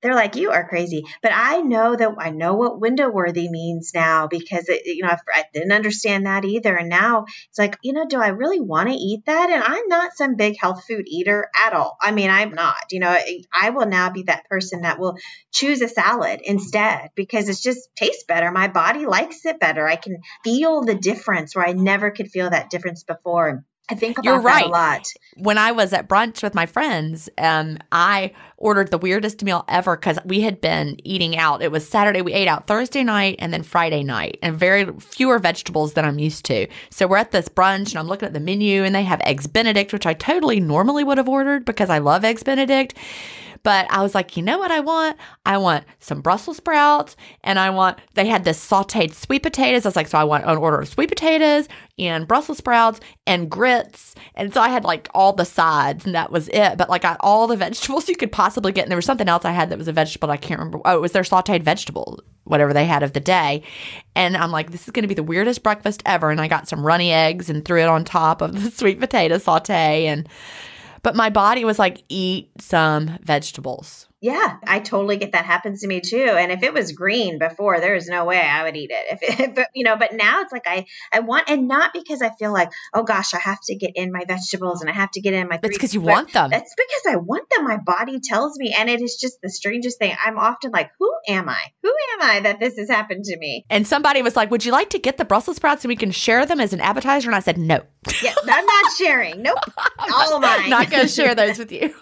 [0.00, 1.04] They're like, you are crazy.
[1.22, 5.08] But I know that I know what window worthy means now because, it, you know,
[5.08, 6.76] I, I didn't understand that either.
[6.76, 9.50] And now it's like, you know, do I really want to eat that?
[9.50, 11.96] And I'm not some big health food eater at all.
[12.00, 12.92] I mean, I'm not.
[12.92, 13.16] You know,
[13.52, 15.16] I will now be that person that will
[15.52, 18.52] choose a salad instead because it just tastes better.
[18.52, 19.86] My body likes it better.
[19.86, 23.64] I can feel the difference where I never could feel that difference before.
[23.90, 24.66] I think about You're that right.
[24.66, 25.06] a lot.
[25.36, 29.96] when I was at brunch with my friends, um, I ordered the weirdest meal ever
[29.96, 31.62] because we had been eating out.
[31.62, 32.20] It was Saturday.
[32.20, 36.18] We ate out Thursday night and then Friday night, and very fewer vegetables than I'm
[36.18, 36.66] used to.
[36.90, 39.46] So we're at this brunch, and I'm looking at the menu, and they have eggs
[39.46, 42.94] Benedict, which I totally normally would have ordered because I love eggs Benedict.
[43.68, 45.18] But I was like, you know what I want?
[45.44, 49.84] I want some Brussels sprouts and I want, they had this sauteed sweet potatoes.
[49.84, 53.50] I was like, so I want an order of sweet potatoes and Brussels sprouts and
[53.50, 54.14] grits.
[54.36, 56.78] And so I had like all the sides and that was it.
[56.78, 58.84] But like I, all the vegetables you could possibly get.
[58.84, 60.30] And there was something else I had that was a vegetable.
[60.30, 60.80] I can't remember.
[60.86, 63.64] Oh, it was their sauteed vegetable, whatever they had of the day.
[64.16, 66.30] And I'm like, this is going to be the weirdest breakfast ever.
[66.30, 69.36] And I got some runny eggs and threw it on top of the sweet potato
[69.36, 70.06] saute.
[70.06, 70.26] And,
[71.02, 74.07] but my body was like, eat some vegetables.
[74.20, 76.16] Yeah, I totally get that happens to me too.
[76.16, 79.20] And if it was green before, there is no way I would eat it.
[79.20, 82.20] If it, but you know, but now it's like I I want, and not because
[82.20, 85.12] I feel like oh gosh, I have to get in my vegetables and I have
[85.12, 85.58] to get in my.
[85.58, 86.50] That's because you want them.
[86.50, 87.64] That's because I want them.
[87.64, 90.16] My body tells me, and it is just the strangest thing.
[90.24, 91.60] I'm often like, who am I?
[91.82, 93.64] Who am I that this has happened to me?
[93.70, 96.10] And somebody was like, Would you like to get the Brussels sprouts so we can
[96.10, 97.28] share them as an appetizer?
[97.28, 97.82] And I said, No.
[98.22, 99.42] Yeah, I'm not sharing.
[99.42, 99.58] Nope,
[100.12, 100.70] all mine.
[100.70, 101.94] Not going to share those with you.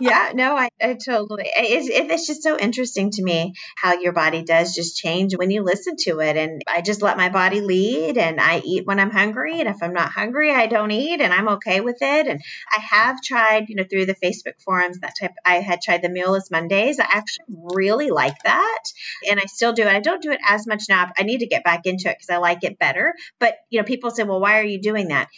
[0.00, 1.44] Yeah, no, I, I totally.
[1.46, 5.62] It's, it's just so interesting to me how your body does just change when you
[5.62, 6.36] listen to it.
[6.36, 9.60] And I just let my body lead and I eat when I'm hungry.
[9.60, 12.26] And if I'm not hungry, I don't eat and I'm okay with it.
[12.26, 12.40] And
[12.70, 16.08] I have tried, you know, through the Facebook forums, that type, I had tried the
[16.08, 17.00] Mealless Mondays.
[17.00, 18.82] I actually really like that.
[19.28, 19.88] And I still do it.
[19.88, 21.10] I don't do it as much now.
[21.18, 23.14] I need to get back into it because I like it better.
[23.38, 25.28] But, you know, people say, well, why are you doing that?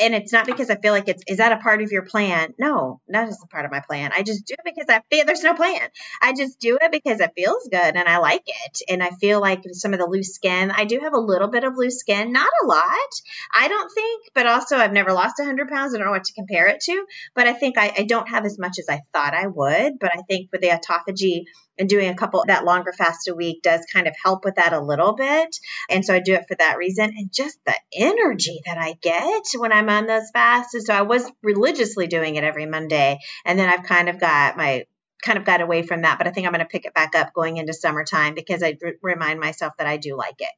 [0.00, 2.54] And it's not because I feel like it's is that a part of your plan?
[2.58, 4.10] No, that is a part of my plan.
[4.14, 5.88] I just do it because I feel there's no plan.
[6.20, 8.82] I just do it because it feels good and I like it.
[8.88, 11.64] And I feel like some of the loose skin, I do have a little bit
[11.64, 13.10] of loose skin, not a lot,
[13.54, 15.94] I don't think, but also I've never lost 100 pounds.
[15.94, 17.04] I don't know what to compare it to,
[17.34, 19.98] but I think I, I don't have as much as I thought I would.
[19.98, 21.44] But I think with the autophagy
[21.78, 24.72] and doing a couple that longer fast a week does kind of help with that
[24.72, 25.56] a little bit.
[25.90, 27.04] And so I do it for that reason.
[27.16, 30.74] And just the energy that I get when I'm on those fasts.
[30.74, 33.18] And so I was religiously doing it every Monday.
[33.44, 34.84] And then I've kind of got my
[35.22, 37.14] kind of got away from that, but I think I'm going to pick it back
[37.14, 40.50] up going into summertime because I r- remind myself that I do like it.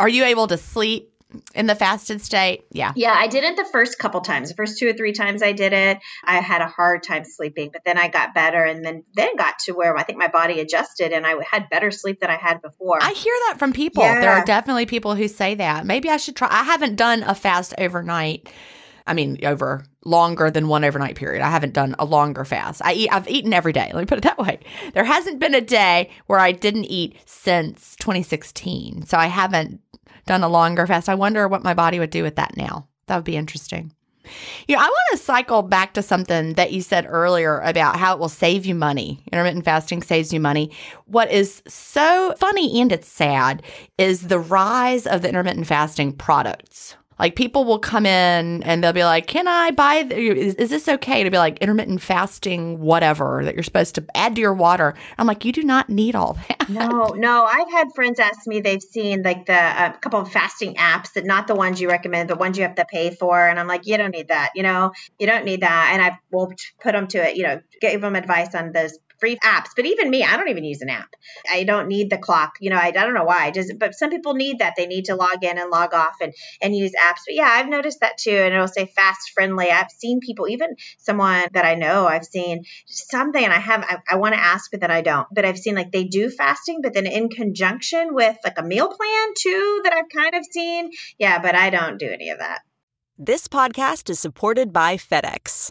[0.00, 1.13] Are you able to sleep
[1.54, 2.64] in the fasted state?
[2.70, 2.92] Yeah.
[2.96, 4.50] Yeah, I did it the first couple times.
[4.50, 7.70] The first two or three times I did it, I had a hard time sleeping,
[7.72, 10.60] but then I got better and then then got to where I think my body
[10.60, 12.98] adjusted and I had better sleep than I had before.
[13.02, 14.02] I hear that from people.
[14.02, 15.86] There are definitely people who say that.
[15.86, 16.48] Maybe I should try.
[16.50, 18.50] I haven't done a fast overnight.
[19.06, 21.42] I mean, over longer than one overnight period.
[21.42, 22.80] I haven't done a longer fast.
[22.84, 23.90] I eat I've eaten every day.
[23.92, 24.60] Let me put it that way.
[24.92, 29.06] There hasn't been a day where I didn't eat since 2016.
[29.06, 29.80] So I haven't
[30.26, 31.08] done a longer fast.
[31.08, 32.88] I wonder what my body would do with that now.
[33.06, 33.92] That would be interesting.
[34.66, 38.14] You know, I want to cycle back to something that you said earlier about how
[38.14, 39.22] it will save you money.
[39.30, 40.70] Intermittent fasting saves you money.
[41.04, 43.62] What is so funny and it's sad
[43.98, 46.96] is the rise of the intermittent fasting products.
[47.18, 49.96] Like people will come in and they'll be like, "Can I buy?
[50.10, 54.34] Is, is, this okay to be like intermittent fasting, whatever that you're supposed to add
[54.34, 57.44] to your water?" I'm like, "You do not need all that." No, no.
[57.44, 61.24] I've had friends ask me they've seen like the uh, couple of fasting apps that
[61.24, 63.86] not the ones you recommend, the ones you have to pay for, and I'm like,
[63.86, 64.50] "You don't need that.
[64.54, 67.36] You know, you don't need that." And I will put them to it.
[67.36, 69.70] You know, give them advice on those free apps.
[69.76, 71.14] But even me, I don't even use an app.
[71.50, 72.54] I don't need the clock.
[72.60, 73.50] You know, I, I don't know why.
[73.50, 74.74] Just but some people need that.
[74.76, 77.22] They need to log in and log off and and use apps.
[77.26, 78.36] But yeah, I've noticed that too.
[78.36, 79.70] And it'll say fast friendly.
[79.70, 84.14] I've seen people, even someone that I know, I've seen something, and I have I,
[84.14, 85.26] I want to ask, but that I don't.
[85.32, 88.88] But I've seen like they do fasting, but then in conjunction with like a meal
[88.88, 90.90] plan too that I've kind of seen.
[91.18, 92.62] Yeah, but I don't do any of that.
[93.16, 95.70] This podcast is supported by FedEx.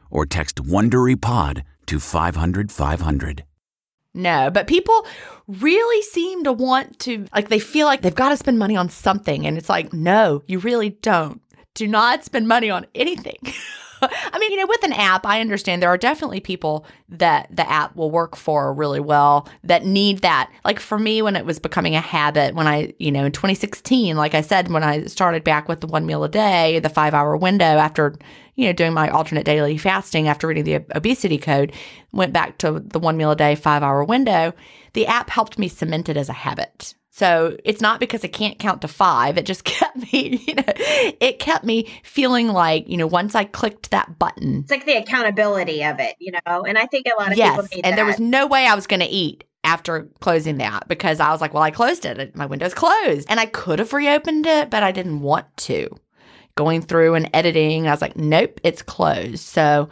[0.11, 3.43] or text WonderyPod to 500 500.
[4.13, 5.07] No, but people
[5.47, 8.89] really seem to want to, like, they feel like they've got to spend money on
[8.89, 9.47] something.
[9.47, 11.41] And it's like, no, you really don't.
[11.73, 13.37] Do not spend money on anything.
[14.01, 17.69] I mean, you know, with an app, I understand there are definitely people that the
[17.69, 20.51] app will work for really well that need that.
[20.65, 24.15] Like for me, when it was becoming a habit, when I, you know, in 2016,
[24.15, 27.13] like I said, when I started back with the one meal a day, the five
[27.13, 28.15] hour window after,
[28.55, 31.73] you know, doing my alternate daily fasting after reading the obesity code,
[32.11, 34.53] went back to the one meal a day, five hour window.
[34.93, 36.95] The app helped me cement it as a habit.
[37.13, 39.37] So it's not because I can't count to five.
[39.37, 43.43] It just kept me, you know, it kept me feeling like, you know, once I
[43.43, 44.61] clicked that button.
[44.61, 47.51] It's like the accountability of it, you know, and I think a lot of yes,
[47.51, 47.95] people need and that.
[47.97, 51.41] there was no way I was going to eat after closing that because I was
[51.41, 52.35] like, well, I closed it.
[52.35, 53.27] My window's closed.
[53.29, 55.89] And I could have reopened it, but I didn't want to.
[56.55, 59.39] Going through and editing, I was like, nope, it's closed.
[59.39, 59.89] So,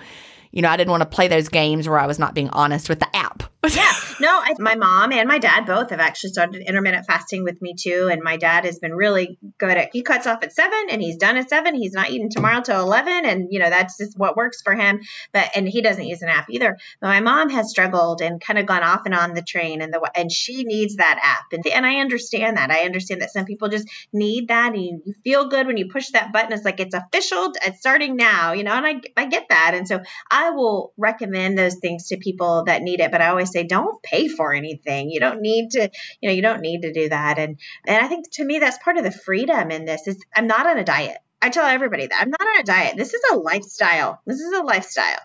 [0.51, 2.89] you know, I didn't want to play those games where I was not being honest
[2.89, 3.43] with the app.
[3.67, 3.91] Yeah,
[4.21, 7.75] no, I, my mom and my dad both have actually started intermittent fasting with me
[7.77, 8.09] too.
[8.11, 11.17] And my dad has been really good at, he cuts off at seven and he's
[11.17, 11.75] done at seven.
[11.75, 13.25] He's not eating tomorrow till 11.
[13.25, 15.01] And, you know, that's just what works for him.
[15.33, 16.77] But, and he doesn't use an app either.
[17.01, 19.93] But my mom has struggled and kind of gone off and on the train and
[19.93, 21.51] the, and she needs that app.
[21.51, 22.71] And, and I understand that.
[22.71, 24.73] I understand that some people just need that.
[24.73, 26.53] And you, you feel good when you push that button.
[26.53, 27.51] It's like, it's official.
[27.65, 29.73] It's starting now, you know, and I, I get that.
[29.73, 29.99] And so
[30.31, 33.11] I will recommend those things to people that need it.
[33.11, 35.09] But I always say don't pay for anything.
[35.09, 35.89] You don't need to,
[36.21, 37.37] you know, you don't need to do that.
[37.39, 40.47] And and I think to me that's part of the freedom in this is I'm
[40.47, 41.17] not on a diet.
[41.41, 42.97] I tell everybody that I'm not on a diet.
[42.97, 44.21] This is a lifestyle.
[44.25, 45.19] This is a lifestyle.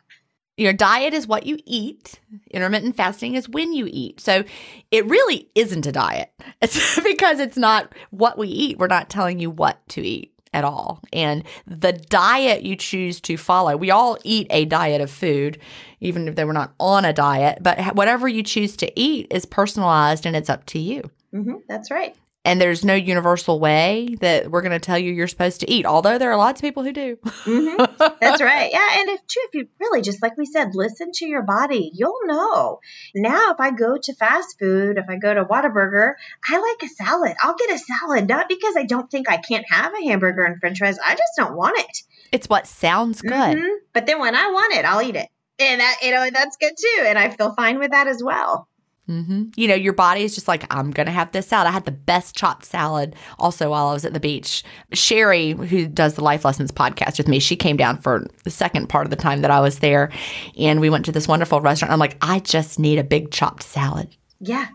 [0.56, 2.20] Your diet is what you eat.
[2.52, 4.20] Intermittent fasting is when you eat.
[4.20, 4.44] So
[4.92, 6.32] it really isn't a diet.
[6.62, 8.78] It's because it's not what we eat.
[8.78, 11.02] We're not telling you what to eat at all.
[11.12, 15.58] And the diet you choose to follow, we all eat a diet of food
[16.00, 17.58] even if they were not on a diet.
[17.62, 21.02] But whatever you choose to eat is personalized and it's up to you.
[21.34, 22.14] Mm-hmm, that's right.
[22.44, 25.86] And there's no universal way that we're going to tell you you're supposed to eat
[25.86, 27.16] although there are lots of people who do.
[27.16, 27.84] Mm-hmm.
[28.20, 28.70] that's right.
[28.72, 31.90] Yeah and if true if you really just like we said listen to your body.
[31.94, 32.80] You'll know.
[33.14, 36.14] Now if i go to fast food if i go to Whataburger
[36.48, 37.36] i like a salad.
[37.42, 40.60] I'll get a salad not because i don't think i can't have a hamburger and
[40.60, 40.98] french fries.
[41.04, 42.02] I just don't want it.
[42.32, 43.32] It's what sounds good.
[43.32, 43.76] Mm-hmm.
[43.92, 45.28] but then when i want it i'll eat it.
[45.58, 47.04] And that you know that's good too.
[47.06, 48.68] And i feel fine with that as well
[49.08, 49.44] Mm-hmm.
[49.56, 51.68] You know, your body is just like, I'm going to have this salad.
[51.68, 54.64] I had the best chopped salad also while I was at the beach.
[54.92, 58.88] Sheri, who does the Life Lessons podcast with me, she came down for the second
[58.88, 60.10] part of the time that I was there.
[60.58, 61.92] And we went to this wonderful restaurant.
[61.92, 64.16] I'm like, I just need a big chopped salad.
[64.40, 64.68] Yeah.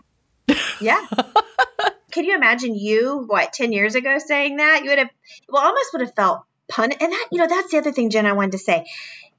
[0.80, 1.04] Yeah.
[2.12, 4.82] Can you imagine you, what, 10 years ago saying that?
[4.82, 5.10] You would have,
[5.48, 6.92] well, almost would have felt pun.
[6.92, 8.86] And that, you know, that's the other thing, Gin, I wanted to say.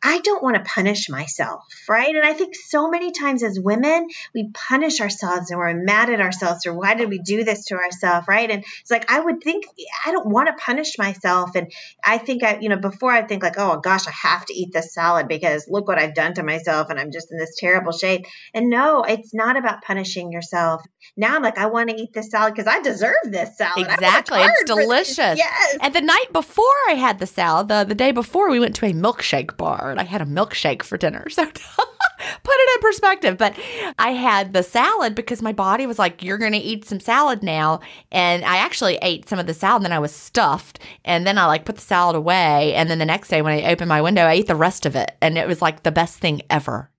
[0.03, 2.13] I don't want to punish myself, right?
[2.13, 6.19] And I think so many times as women, we punish ourselves and we're mad at
[6.19, 8.49] ourselves or why did we do this to ourselves, right?
[8.49, 9.65] And it's like I would think
[10.05, 11.55] I don't want to punish myself.
[11.55, 11.71] And
[12.03, 14.73] I think I, you know, before I think like, oh gosh, I have to eat
[14.73, 17.91] this salad because look what I've done to myself and I'm just in this terrible
[17.91, 18.25] shape.
[18.53, 20.81] And no, it's not about punishing yourself.
[21.15, 23.87] Now I'm like, I want to eat this salad because I deserve this salad.
[23.87, 24.39] Exactly.
[24.41, 25.37] It's delicious.
[25.37, 25.77] Yes.
[25.79, 28.85] And the night before I had the salad, the, the day before we went to
[28.87, 31.27] a milkshake bar I had a milkshake for dinner.
[32.21, 33.37] So put it in perspective.
[33.37, 33.57] But
[33.97, 37.41] I had the salad because my body was like, you're going to eat some salad
[37.41, 37.79] now.
[38.11, 40.79] And I actually ate some of the salad and then I was stuffed.
[41.03, 42.75] And then I like put the salad away.
[42.75, 44.95] And then the next day when I opened my window, I ate the rest of
[44.95, 45.17] it.
[45.21, 46.90] And it was like the best thing ever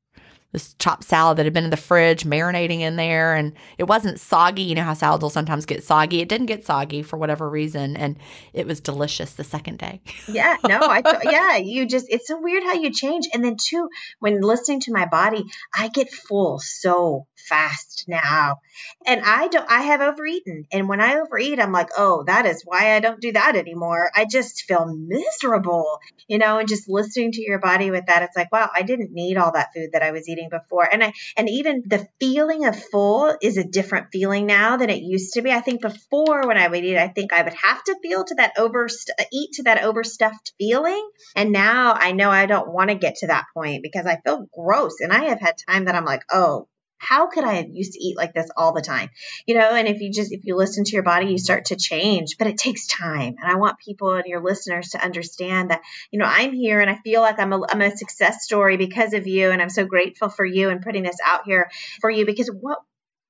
[0.53, 4.21] this chopped salad that had been in the fridge, marinating in there, and it wasn't
[4.21, 4.63] soggy.
[4.63, 6.21] You know how salads will sometimes get soggy.
[6.21, 8.19] It didn't get soggy for whatever reason, and
[8.53, 10.03] it was delicious the second day.
[10.29, 13.57] yeah, no, I th- yeah, you just it's so weird how you change, and then
[13.59, 13.89] too
[14.19, 15.45] when listening to my body,
[15.75, 18.61] I get full so fast now,
[19.07, 19.69] and I don't.
[19.71, 23.21] I have overeaten, and when I overeat, I'm like, oh, that is why I don't
[23.21, 24.11] do that anymore.
[24.15, 25.99] I just feel miserable,
[26.29, 29.13] you know, and just listening to your body with that, it's like, wow, I didn't
[29.13, 30.89] need all that food that I was eating eating before.
[30.91, 35.03] And I and even the feeling of full is a different feeling now than it
[35.03, 35.51] used to be.
[35.51, 38.35] I think before when I would eat, I think I would have to feel to
[38.37, 41.09] that over uh, eat to that overstuffed feeling.
[41.37, 44.47] And now I know I don't want to get to that point because I feel
[44.55, 45.01] gross.
[45.01, 46.69] And I have had time that I'm like, oh,
[47.03, 49.11] how could I have used to eat like this all the time?
[49.45, 51.77] You know, and if you just if you listen to your body, you start to
[51.77, 53.35] change, but it takes time.
[53.43, 55.83] And I want people and your listeners to understand that,
[56.13, 59.15] you know, I'm here and I feel like I'm a, I'm a success story because
[59.15, 62.25] of you and I'm so grateful for you and putting this out here for you
[62.25, 62.79] because what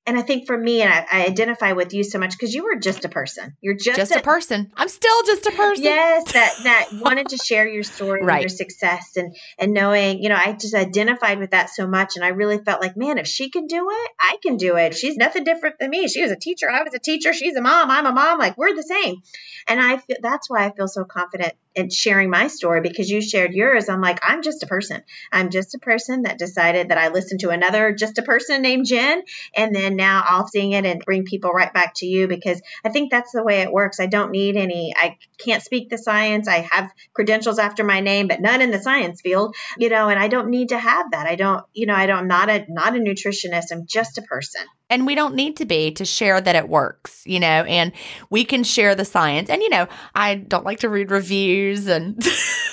[0.05, 2.65] and I think for me, and I, I identify with you so much because you
[2.65, 3.57] were just a person.
[3.61, 4.73] You're just, just a, a, person.
[4.77, 5.85] I'm still just a person.
[5.85, 8.43] Yes, that that wanted to share your story right.
[8.43, 12.17] and your success, and and knowing, you know, I just identified with that so much,
[12.17, 14.95] and I really felt like, man, if she can do it, I can do it.
[14.95, 16.09] She's nothing different than me.
[16.09, 17.33] She was a teacher, I was a teacher.
[17.33, 18.39] She's a mom, I'm a mom.
[18.41, 19.23] Like we're the same,
[19.69, 23.23] and I feel that's why I feel so confident in sharing my story because you
[23.23, 23.89] shared yours.
[23.89, 25.03] I'm like, I'm just a person.
[25.31, 28.87] I'm just a person that decided that I listened to another just a person named
[28.87, 29.23] Gin,
[29.55, 32.91] and then now I'll sing it and bring people right back to you because I
[32.91, 34.01] think that's the way it works.
[34.01, 34.93] I don't need any.
[34.97, 36.49] I can't speak the science.
[36.49, 39.55] I have credentials after my name, but none in the science field.
[39.79, 41.27] You know, and I don't need to have that.
[41.27, 41.65] I don't.
[41.73, 42.19] You know, I don't.
[42.19, 43.73] I'm not a not a nutritionist.
[43.73, 44.63] I'm just a person
[44.93, 47.93] and we don't need to be to share that it works, you know, and
[48.29, 49.49] we can share the science.
[49.49, 52.23] And, you know, I don't like to read reviews and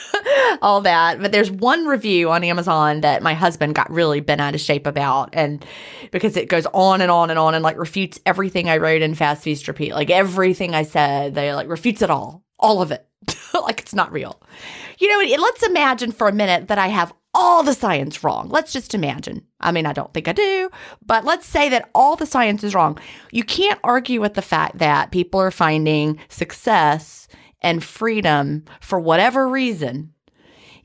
[0.61, 4.53] all that, but there's one review on Amazon that my husband got really bent out
[4.53, 5.29] of shape about.
[5.31, 5.65] And
[6.11, 9.15] because it goes on and on and on and like refutes everything I wrote in
[9.15, 13.07] Fast Feast Repeat, like everything I said, they like refutes it all, all of it.
[13.53, 14.41] like it's not real.
[14.97, 18.49] You know, let's imagine for a minute that I have all the science wrong.
[18.49, 19.45] Let's just imagine.
[19.59, 20.69] I mean, I don't think I do,
[21.05, 22.99] but let's say that all the science is wrong.
[23.31, 27.27] You can't argue with the fact that people are finding success
[27.61, 30.13] and freedom for whatever reason.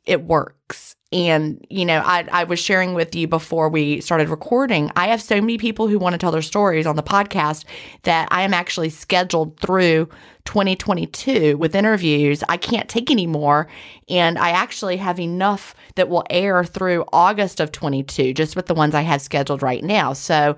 [0.04, 0.96] It works.
[1.14, 4.90] And, you know, I, I was sharing with you before we started recording.
[4.96, 7.64] I have so many people who want to tell their stories on the podcast
[8.02, 10.08] that I am actually scheduled through
[10.44, 12.42] 2022 with interviews.
[12.48, 13.68] I can't take any more.
[14.08, 18.74] And I actually have enough that will air through August of 22, just with the
[18.74, 20.14] ones I have scheduled right now.
[20.14, 20.56] So,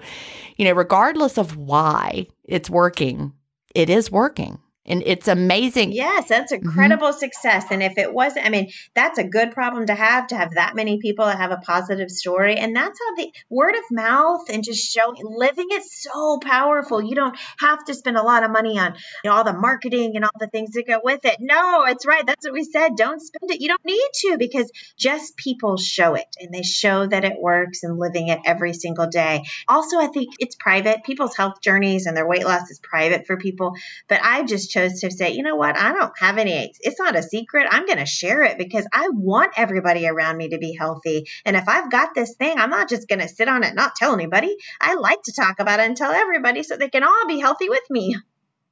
[0.57, 3.35] you know, regardless of why it's working,
[3.75, 4.59] it is working.
[4.87, 5.93] And it's amazing.
[5.93, 6.69] Yes, that's Mm-hmm.
[6.69, 7.67] incredible success.
[7.71, 10.75] And if it wasn't, I mean, that's a good problem to have to have that
[10.77, 12.57] many people that have a positive story.
[12.57, 17.03] And that's how the word of mouth and just showing living is so powerful.
[17.03, 20.13] You don't have to spend a lot of money on you know, all the marketing
[20.15, 21.37] and all the things that go with it.
[21.41, 22.25] No, it's right.
[22.25, 22.97] That's what we said.
[22.97, 23.61] Don't spend it.
[23.61, 27.83] You don't need to because just people show it and they show that it works
[27.83, 29.45] and living it every single day.
[29.69, 31.05] Also, I think it's private.
[31.05, 33.75] People's health journeys and their weight loss is private for people.
[34.09, 35.77] But I just chose to say, you know what?
[35.77, 37.67] I don't have any, it's not a secret.
[37.71, 41.29] I'm going to share it because I want everybody around me to be healthy.
[41.45, 43.77] And if I've got this thing, I'm not just going to sit on it, and
[43.77, 44.57] not tell anybody.
[44.81, 47.69] I like to talk about it and tell everybody so they can all be healthy
[47.69, 48.17] with me.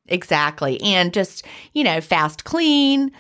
[0.07, 0.81] Exactly.
[0.83, 3.13] And just, you know, fast, clean,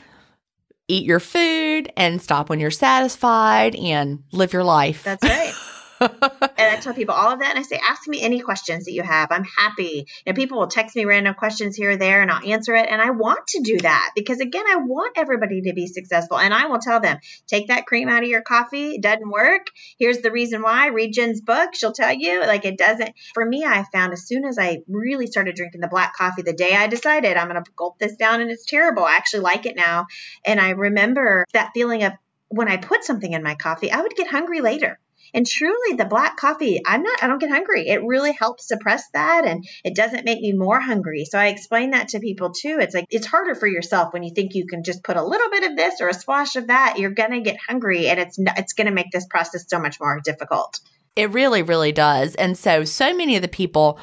[0.89, 5.03] eat your food and stop when you're satisfied and live your life.
[5.03, 5.55] That's right.
[6.23, 8.93] and I tell people all of that, and I say, ask me any questions that
[8.93, 9.31] you have.
[9.31, 10.07] I'm happy.
[10.27, 12.89] And people will text me random questions here or there, and I'll answer it.
[12.89, 16.39] And I want to do that because, again, I want everybody to be successful.
[16.39, 18.97] And I will tell them, take that cream out of your coffee.
[18.97, 19.69] It doesn't work.
[19.99, 20.89] Here's the reason why.
[20.89, 21.75] Read Gin's book.
[21.75, 22.41] She'll tell you.
[22.41, 23.15] Like it doesn't.
[23.33, 26.53] For me, I found as soon as I really started drinking the black coffee, the
[26.53, 29.05] day I decided I'm going to gulp this down, and it's terrible.
[29.05, 30.07] I actually like it now.
[30.45, 32.13] And I remember that feeling of
[32.49, 34.99] when I put something in my coffee, I would get hungry later.
[35.35, 37.89] And truly, the black coffee, I'm not, I don't get hungry.
[37.89, 41.25] It really helps suppress that and it doesn't make me more hungry.
[41.25, 42.79] So I explain that to people too.
[42.81, 45.51] It's like, it's harder for yourself when you think you can just put a little
[45.51, 46.99] bit of this or a splash of that.
[46.99, 49.99] You're going to get hungry and it's, it's going to make this process so much
[49.99, 50.79] more difficult.
[51.17, 52.35] It really, really does.
[52.37, 53.99] And so, so many of the people,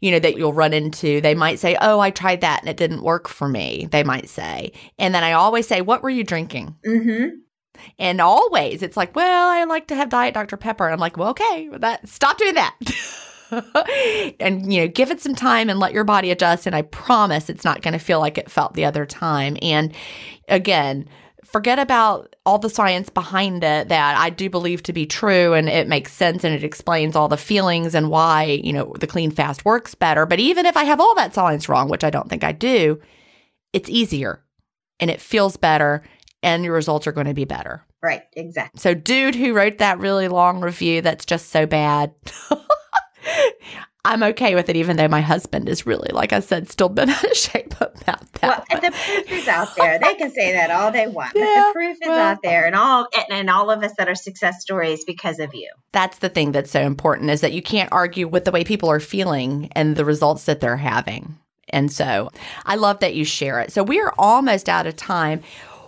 [0.00, 2.76] you know, that you'll run into, they might say, Oh, I tried that and it
[2.76, 4.72] didn't work for me, they might say.
[4.98, 6.76] And then I always say, What were you drinking?
[6.86, 7.36] Mm-hmm.
[7.98, 10.56] And always it's like, Well, I like to have Diet Dr.
[10.56, 10.84] Pepper.
[10.84, 12.74] And I'm like, Well, okay, that stop doing that.
[14.40, 17.50] and you know give it some time and let your body adjust and i promise
[17.50, 19.94] it's not going to feel like it felt the other time and
[20.48, 21.06] again
[21.54, 25.68] forget about all the science behind it that I do believe to be true and
[25.68, 29.30] it makes sense and it explains all the feelings and why, you know, the clean
[29.30, 30.26] fast works better.
[30.26, 33.00] But even if I have all that science wrong, which I don't think I do,
[33.72, 34.42] it's easier
[34.98, 36.02] and it feels better
[36.44, 37.82] and your results are going to be better.
[38.02, 38.22] Right.
[38.34, 38.78] Exactly.
[38.78, 42.12] So, dude who wrote that really long review that's just so bad.
[44.06, 47.08] I'm okay with it, even though my husband is really, like I said, still been
[47.16, 48.64] out of shape about that.
[48.70, 49.98] Well, the proof is out there.
[49.98, 52.76] They can say that all they want, but the proof is well- out there, and
[52.76, 55.70] all and all of us that are success stories because of you.
[55.92, 58.90] that's the thing that's so important is that you can't argue with the way people
[58.90, 61.38] are feeling and the results that they're having.
[61.70, 62.28] And so
[62.66, 63.72] I love that you share it.
[63.72, 65.40] So we are almost out of time.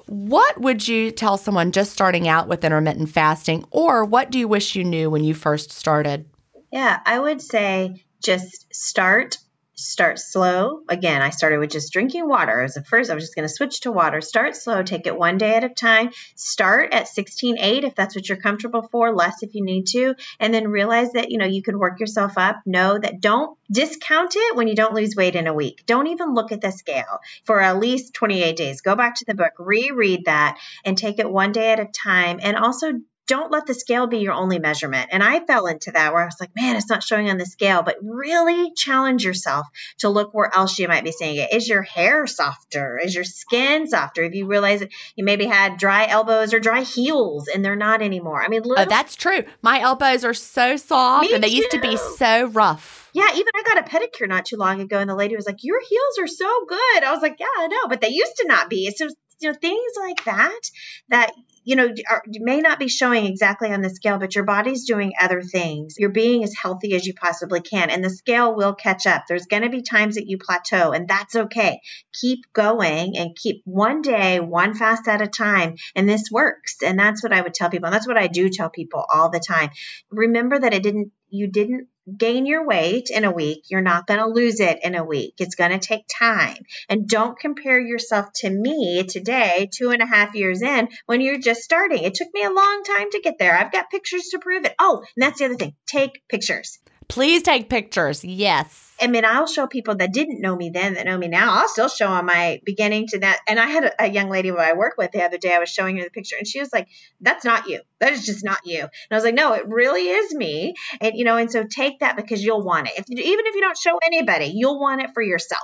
[0.07, 4.47] What would you tell someone just starting out with intermittent fasting, or what do you
[4.47, 6.27] wish you knew when you first started?
[6.73, 9.39] Yeah, I would say just start
[9.77, 10.81] start slow.
[10.89, 12.63] Again, I started with just drinking water.
[12.63, 14.21] As at first, I was just going to switch to water.
[14.21, 16.11] Start slow, take it one day at a time.
[16.35, 20.53] Start at 16.8 if that's what you're comfortable for, less if you need to, and
[20.53, 22.57] then realize that, you know, you can work yourself up.
[22.65, 25.85] Know that don't discount it when you don't lose weight in a week.
[25.87, 28.81] Don't even look at the scale for at least 28 days.
[28.81, 32.41] Go back to the book, reread that and take it one day at a time
[32.43, 32.93] and also
[33.27, 35.09] don't let the scale be your only measurement.
[35.13, 37.47] And I fell into that where I was like, man, it's not showing on the
[37.47, 39.67] scale, but really challenge yourself
[39.99, 41.53] to look where else you might be seeing it.
[41.53, 42.99] Is your hair softer?
[43.03, 44.23] Is your skin softer?
[44.23, 48.01] If you realize that you maybe had dry elbows or dry heels and they're not
[48.03, 48.43] anymore.
[48.43, 49.45] I mean, Oh, little, that's true.
[49.63, 53.11] My elbows are so soft Me and they used to be so rough.
[53.13, 55.65] yeah, even I got a pedicure not too long ago and the lady was like,
[55.65, 57.03] your heels are so good.
[57.05, 58.91] I was like, yeah, I know, but they used to not be.
[58.97, 59.09] So,
[59.41, 60.61] you know, things like that,
[61.09, 61.33] that
[61.67, 65.13] you know, are, may not be showing exactly on the scale, but your body's doing
[65.21, 65.97] other things.
[65.99, 69.25] You're being as healthy as you possibly can, and the scale will catch up.
[69.29, 71.81] There's going to be times that you plateau, and that's okay.
[72.13, 76.77] Keep going and keep one day, one fast at a time, and this works.
[76.85, 77.87] And that's what I would tell people.
[77.87, 79.71] And that's what I do tell people all the time.
[80.13, 83.65] Remember that it didn't, you didn't gain your weight in a week.
[83.69, 85.35] You're not going to lose it in a week.
[85.39, 86.65] It's going to take time.
[86.89, 91.39] And don't compare yourself to me today, two and a half years in, when you're
[91.39, 92.05] just starting.
[92.05, 93.57] It took me a long time to get there.
[93.57, 94.75] I've got pictures to prove it.
[94.79, 96.79] Oh, and that's the other thing take pictures.
[97.09, 98.25] Please take pictures.
[98.25, 98.86] Yes.
[99.01, 101.53] I mean, I'll show people that didn't know me then that know me now.
[101.55, 103.41] I'll still show them my beginning to that.
[103.47, 105.55] And I had a, a young lady who I work with the other day.
[105.55, 106.89] I was showing her the picture, and she was like,
[107.21, 107.81] "That's not you.
[108.01, 111.13] That is just not you." And I was like, "No, it really is me." And
[111.15, 112.95] you know, and so take that because you'll want it.
[112.99, 115.63] If even if you don't show anybody, you'll want it for yourself.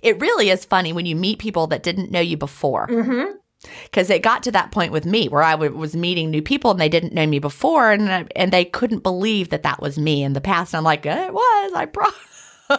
[0.00, 2.88] It really is funny when you meet people that didn't know you before.
[2.88, 3.36] Mm-hmm.
[3.84, 6.72] because it got to that point with me where I w- was meeting new people
[6.72, 9.98] and they didn't know me before and I, and they couldn't believe that that was
[9.98, 10.72] me in the past.
[10.72, 12.14] And I'm like, "Uh, it was, I brought.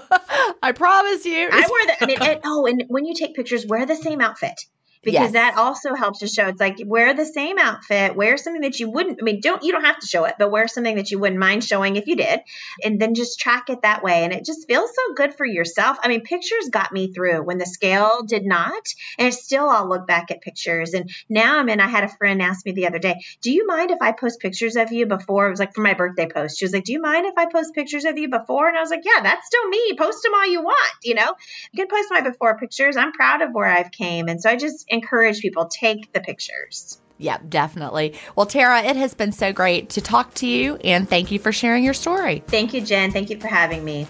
[0.64, 1.50] I promise you.
[1.52, 2.24] I wear the.
[2.24, 4.60] And, oh, and when you take pictures, wear the same outfit
[5.04, 5.32] because yes.
[5.34, 8.90] that also helps to show it's like wear the same outfit wear something that you
[8.90, 11.20] wouldn't i mean don't you don't have to show it but wear something that you
[11.20, 12.40] wouldn't mind showing if you did
[12.84, 15.98] and then just track it that way and it just feels so good for yourself.
[16.02, 18.84] I mean pictures got me through when the scale did not
[19.18, 22.10] and it's still i'll look back at pictures and now i'm in i had a
[22.10, 25.06] friend ask me the other day do you mind if i post pictures of you
[25.06, 25.48] before?
[25.48, 26.58] It was like for my birthday post.
[26.58, 28.68] She was like do you mind if i post pictures of you before?
[28.68, 31.34] And i was like yeah that's still me post them all you want you know?
[31.72, 34.56] You can post my before pictures i'm proud of where i've came and so i
[34.56, 37.00] just encourage people take the pictures.
[37.18, 38.18] Yep, definitely.
[38.36, 41.52] Well, Tara, it has been so great to talk to you and thank you for
[41.52, 42.44] sharing your story.
[42.48, 43.12] Thank you, Gin.
[43.12, 44.08] Thank you for having me.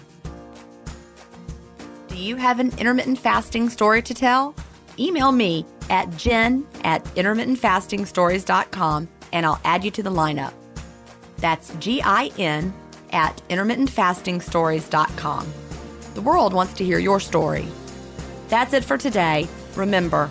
[2.08, 4.54] Do you have an intermittent fasting story to tell?
[4.98, 10.52] Email me at gin at intermittentfastingstories.com and I'll add you to the lineup.
[11.38, 12.72] That's G I N
[13.10, 15.52] at intermittentfastingstories.com.
[16.14, 17.66] The world wants to hear your story.
[18.48, 19.48] That's it for today.
[19.74, 20.30] Remember,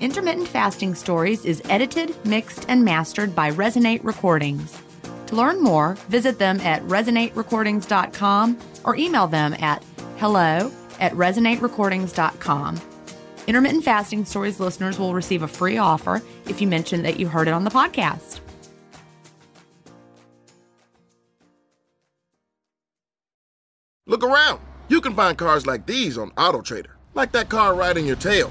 [0.00, 4.80] Intermittent Fasting Stories is edited, mixed, and mastered by Resonate Recordings.
[5.26, 9.82] To learn more, visit them at resonaterecordings.com or email them at
[10.18, 10.70] hello
[11.00, 12.80] at resonaterecordings.com.
[13.48, 17.48] Intermittent Fasting Stories listeners will receive a free offer if you mention that you heard
[17.48, 18.40] it on the podcast.
[24.06, 24.60] Look around.
[24.88, 28.50] You can find cars like these on AutoTrader, like that car riding your tail.